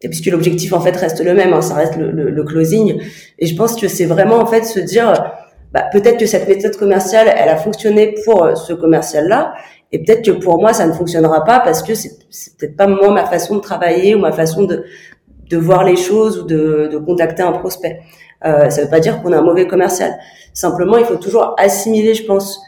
puisque 0.07 0.27
l'objectif 0.27 0.73
en 0.73 0.79
fait 0.79 0.95
reste 0.95 1.23
le 1.23 1.33
même, 1.33 1.53
hein, 1.53 1.61
ça 1.61 1.75
reste 1.75 1.97
le, 1.97 2.11
le, 2.11 2.29
le, 2.29 2.43
closing. 2.43 3.01
Et 3.37 3.45
je 3.45 3.55
pense 3.55 3.75
que 3.75 3.87
c'est 3.87 4.05
vraiment 4.05 4.37
en 4.37 4.45
fait 4.45 4.63
se 4.63 4.79
dire, 4.79 5.13
bah, 5.73 5.83
peut-être 5.91 6.17
que 6.17 6.25
cette 6.25 6.47
méthode 6.47 6.75
commerciale, 6.77 7.27
elle 7.35 7.49
a 7.49 7.57
fonctionné 7.57 8.15
pour 8.23 8.43
euh, 8.43 8.55
ce 8.55 8.73
commercial-là, 8.73 9.53
et 9.91 10.03
peut-être 10.03 10.23
que 10.23 10.31
pour 10.31 10.59
moi, 10.59 10.73
ça 10.73 10.87
ne 10.87 10.93
fonctionnera 10.93 11.43
pas 11.43 11.59
parce 11.59 11.81
que 11.81 11.95
c'est, 11.95 12.11
peut-être 12.57 12.77
pas 12.77 12.87
moi 12.87 13.11
ma 13.11 13.25
façon 13.25 13.55
de 13.55 13.61
travailler 13.61 14.15
ou 14.15 14.19
ma 14.19 14.31
façon 14.31 14.63
de, 14.63 14.83
de 15.49 15.57
voir 15.57 15.83
les 15.83 15.95
choses 15.95 16.39
ou 16.39 16.43
de, 16.43 16.89
de 16.91 16.97
contacter 16.97 17.41
un 17.41 17.53
prospect. 17.53 17.99
Euh, 18.45 18.69
ça 18.69 18.83
veut 18.83 18.89
pas 18.89 18.99
dire 18.99 19.21
qu'on 19.21 19.33
est 19.33 19.35
un 19.35 19.41
mauvais 19.41 19.67
commercial. 19.67 20.17
Simplement, 20.53 20.97
il 20.97 21.05
faut 21.05 21.17
toujours 21.17 21.55
assimiler, 21.57 22.13
je 22.13 22.23
pense, 22.23 22.61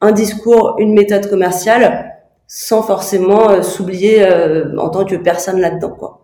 un 0.00 0.12
discours, 0.12 0.76
une 0.78 0.94
méthode 0.94 1.28
commerciale, 1.28 2.12
sans 2.46 2.82
forcément 2.82 3.50
euh, 3.50 3.62
s'oublier 3.62 4.24
euh, 4.24 4.76
en 4.78 4.88
tant 4.88 5.04
que 5.04 5.16
personne 5.16 5.60
là-dedans, 5.60 5.90
quoi. 5.90 6.21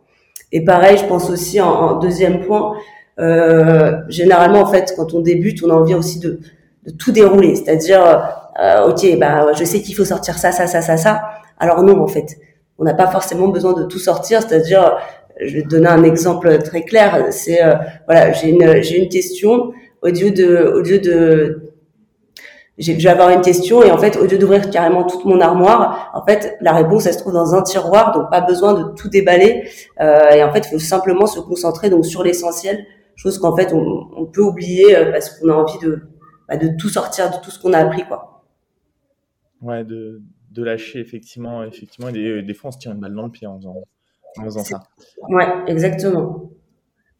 Et 0.52 0.64
pareil, 0.64 0.97
je 0.97 1.05
pense 1.05 1.31
aussi 1.31 1.61
en, 1.61 1.69
en 1.69 1.99
deuxième 1.99 2.40
point, 2.47 2.75
euh, 3.19 3.99
généralement, 4.09 4.61
en 4.61 4.67
fait, 4.67 4.95
quand 4.97 5.14
on 5.14 5.21
débute, 5.21 5.62
on 5.64 5.71
a 5.71 5.75
envie 5.75 5.95
aussi 5.95 6.21
de, 6.21 6.40
de 6.87 6.90
tout 6.93 7.12
dérouler, 7.12 7.55
c'est-à-dire 7.57 8.02
euh, 8.61 8.88
ok, 8.88 9.19
bah 9.19 9.52
je 9.52 9.64
sais 9.64 9.81
qu'il 9.83 9.95
faut 9.95 10.05
sortir 10.05 10.38
ça, 10.38 10.52
ça, 10.52 10.67
ça, 10.67 10.81
ça, 10.81 10.97
ça. 10.97 11.23
Alors 11.59 11.83
non, 11.83 12.00
en 12.02 12.07
fait, 12.09 12.38
on 12.78 12.85
n'a 12.85 12.95
pas 12.95 13.09
forcément 13.09 13.49
besoin 13.49 13.73
de 13.73 13.85
tout 13.85 13.99
sortir. 13.99 14.43
C'est-à-dire, 14.43 14.97
je 15.40 15.55
vais 15.55 15.62
te 15.62 15.69
donner 15.69 15.88
un 15.88 16.02
exemple 16.05 16.59
très 16.62 16.83
clair. 16.83 17.26
C'est 17.31 17.62
euh, 17.62 17.75
voilà, 18.07 18.33
j'ai 18.33 18.50
une 18.50 18.83
j'ai 18.83 18.99
une 19.02 19.09
question 19.09 19.73
au 20.02 20.09
lieu 20.09 20.31
de 20.31 20.73
au 20.76 20.81
lieu 20.81 20.99
de 20.99 21.67
je 22.78 22.92
vais 22.92 23.08
avoir 23.08 23.30
une 23.30 23.40
question 23.40 23.82
et 23.82 23.90
en 23.90 23.99
fait 23.99 24.16
au 24.16 24.26
lieu 24.26 24.38
d'ouvrir 24.38 24.70
carrément 24.70 25.04
toute 25.04 25.25
mon 25.25 25.40
armoire 25.40 26.11
en 26.14 26.25
fait 26.25 26.56
la 26.61 26.73
réponse 26.73 27.06
elle 27.06 27.14
se 27.14 27.18
trouve 27.18 27.32
dans 27.32 27.54
un 27.54 27.62
tiroir 27.62 28.12
donc 28.12 28.30
pas 28.30 28.40
besoin 28.40 28.75
de 28.75 28.94
tout 28.94 29.08
déballer 29.08 29.68
euh, 30.00 30.30
et 30.30 30.42
en 30.44 30.52
fait 30.52 30.66
il 30.66 30.70
faut 30.73 30.78
simplement 30.78 31.26
se 31.26 31.40
concentrer 31.40 31.90
donc 31.90 32.06
sur 32.06 32.23
l'essentiel 32.23 32.87
chose 33.16 33.38
qu'en 33.38 33.56
fait 33.56 33.73
on, 33.73 34.08
on, 34.16 34.26
peut 34.26 34.42
oublier 34.42 34.97
euh, 34.97 35.11
parce 35.11 35.30
qu'on 35.30 35.49
a 35.49 35.54
envie 35.54 35.78
de 35.80 36.02
bah, 36.49 36.56
de 36.56 36.68
tout 36.78 36.88
sortir 36.88 37.30
de 37.30 37.37
tout 37.44 37.50
ce 37.50 37.58
qu'on 37.61 37.73
a 37.73 37.78
appris 37.78 38.04
quoi 38.04 38.38
Ouais, 39.61 39.85
de, 39.85 40.23
de 40.50 40.62
lâcher, 40.62 41.00
effectivement. 41.00 41.62
effectivement 41.64 42.11
des, 42.11 42.42
des 42.42 42.54
fois, 42.54 42.68
on 42.68 42.73
se 42.73 42.78
tire 42.78 42.92
une 42.92 43.00
balle 43.00 43.14
dans 43.14 43.25
le 43.25 43.30
pied 43.30 43.47
en 43.47 43.58
faisant, 43.58 43.82
en 44.38 44.44
faisant 44.44 44.64
ça. 44.64 44.82
Ouais, 45.28 45.47
exactement. 45.66 46.48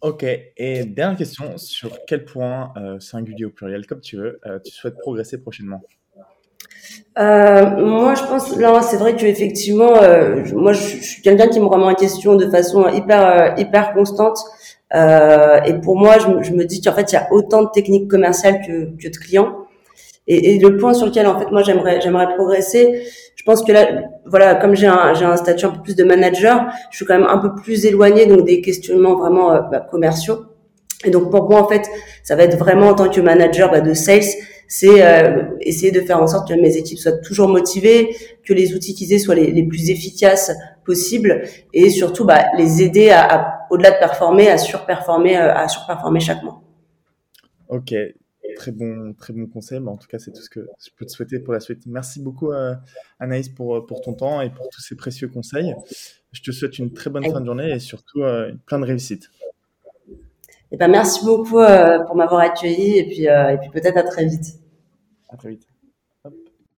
Ok, 0.01 0.25
et 0.57 0.85
dernière 0.85 1.19
question, 1.19 1.59
sur 1.59 1.91
quel 2.07 2.25
point, 2.25 2.73
euh, 2.77 3.01
singulier 3.01 3.47
au 3.47 3.51
pluriel, 3.51 3.85
comme 3.85 4.01
tu 4.01 4.17
veux, 4.17 4.39
euh, 4.47 4.61
tu 4.65 4.71
souhaites 4.71 4.97
progresser 4.97 5.39
prochainement? 5.39 5.83
Euh, 7.19 7.67
moi, 7.85 8.15
je 8.15 8.23
pense 8.23 8.57
là, 8.57 8.81
c'est 8.81 8.97
vrai 8.97 9.17
que 9.17 9.27
effectivement, 9.27 9.97
euh, 9.97 10.45
moi, 10.55 10.73
je, 10.73 10.81
suis 10.81 11.21
quelqu'un 11.23 11.49
qui 11.49 11.59
me 11.59 11.67
remet 11.67 11.85
en 11.85 11.95
question 11.97 12.37
de 12.37 12.49
façon 12.49 12.89
hyper 12.89 13.59
hyper 13.59 13.93
constante. 13.93 14.39
Et 14.95 15.75
pour 15.83 15.97
moi, 15.97 16.17
je, 16.19 16.53
me 16.53 16.65
dis 16.65 16.81
qu'en 16.81 16.93
fait, 16.93 17.11
il 17.11 17.15
y 17.17 17.19
a 17.19 17.27
autant 17.33 17.63
de 17.63 17.69
techniques 17.75 18.09
commerciales 18.09 18.61
que, 18.65 18.97
que 18.97 19.09
de 19.09 19.17
clients. 19.17 19.67
Et, 20.29 20.55
et, 20.55 20.59
le 20.61 20.77
point 20.77 20.95
sur 20.95 21.07
lequel 21.07 21.27
en 21.27 21.39
fait 21.39 21.51
moi 21.51 21.63
j'aimerais 21.63 22.03
j'aimerais 22.03 22.35
progresser, 22.37 23.03
je 23.39 23.45
pense 23.45 23.63
que 23.63 23.71
là 23.71 23.87
voilà 24.27 24.57
comme 24.57 24.75
j'ai 24.75 24.89
un 24.89 25.15
j'ai 25.15 25.25
un 25.25 25.37
statut 25.37 25.65
un 25.65 25.71
peu 25.71 25.81
plus 25.81 25.97
de 25.97 26.03
manager, 26.03 26.67
je 26.91 26.97
suis 26.97 27.07
quand 27.07 27.17
même 27.17 27.29
un 27.29 27.39
peu 27.39 27.55
plus 27.55 27.87
éloigné 27.87 28.27
donc 28.27 28.45
des 28.45 28.61
questionnements 28.61 29.15
vraiment 29.15 29.53
euh, 29.53 29.61
bah, 29.61 29.81
commerciaux. 29.81 30.45
Et 31.05 31.11
donc 31.11 31.31
pour 31.31 31.49
moi 31.49 31.63
en 31.63 31.69
fait 31.69 31.89
ça 32.25 32.35
va 32.35 32.43
être 32.43 32.59
vraiment 32.59 32.89
en 32.89 32.95
tant 32.95 33.09
que 33.09 33.21
manager 33.21 33.71
bah, 33.71 33.81
de 33.81 33.95
sales, 33.95 34.35
c'est 34.67 35.07
euh, 35.07 35.45
essayer 35.61 35.93
de 35.93 36.01
faire 36.01 36.21
en 36.21 36.27
sorte 36.27 36.49
que 36.49 36.55
mes 36.55 36.77
équipes 36.77 36.99
soient 36.99 37.19
toujours 37.19 37.49
motivées, 37.49 38.17
que 38.45 38.53
les 38.53 38.75
outils 38.75 38.91
utilisés 38.91 39.21
soient 39.21 39.37
les, 39.37 39.53
les 39.53 39.63
plus 39.63 39.89
efficaces 39.89 40.53
possibles 40.85 41.43
et 41.73 41.91
surtout 41.91 42.25
bah, 42.25 42.47
les 42.59 42.83
aider 42.83 43.11
à, 43.11 43.23
à 43.23 43.59
au-delà 43.71 43.93
de 43.93 43.99
performer 43.99 44.49
à 44.51 44.59
surperformer 44.59 45.39
euh, 45.39 45.55
à 45.55 45.69
surperformer 45.69 46.19
chaque 46.19 46.43
mois. 46.43 46.61
Ok, 47.69 47.95
très 48.59 48.73
bon, 48.73 49.15
très 49.15 49.33
bon 49.33 49.47
conseil. 49.47 49.81
Mais 49.81 49.89
en 49.89 49.97
tout 49.97 50.09
cas, 50.09 50.19
c'est 50.19 50.33
tout 50.33 50.43
ce 50.43 50.51
que 50.51 50.69
je 50.85 50.91
peux 50.97 51.07
te 51.07 51.11
souhaiter 51.11 51.39
pour 51.39 51.55
la 51.55 51.61
suite. 51.61 51.87
Merci 51.87 52.21
beaucoup, 52.21 52.53
euh, 52.53 52.75
Anaïs, 53.19 53.49
pour, 53.49 53.87
pour 53.87 54.03
ton 54.03 54.13
temps 54.13 54.43
et 54.43 54.51
pour 54.51 54.69
tous 54.69 54.83
ces 54.83 54.97
précieux 54.97 55.29
conseils. 55.29 55.75
Je 56.33 56.43
te 56.43 56.51
souhaite 56.51 56.79
une 56.79 56.93
très 56.93 57.09
bonne 57.09 57.25
fin 57.25 57.41
de 57.41 57.47
journée 57.47 57.71
et 57.71 57.79
surtout 57.79 58.23
euh, 58.23 58.53
plein 58.67 58.79
de 58.79 58.85
réussite. 58.85 59.31
Et 60.71 60.75
eh 60.75 60.77
ben, 60.77 60.89
merci 60.89 61.25
beaucoup 61.25 61.61
euh, 61.61 62.01
pour 62.01 62.15
m'avoir 62.15 62.41
accueilli 62.41 62.99
et 62.99 63.05
puis, 63.05 63.23
et 63.25 63.57
puis 63.59 63.71
peut-être 63.71 63.97
à 63.97 64.03
très 64.03 64.27
vite. 64.27 64.61
À 65.31 65.37
très 65.39 65.51
vite. 65.51 65.67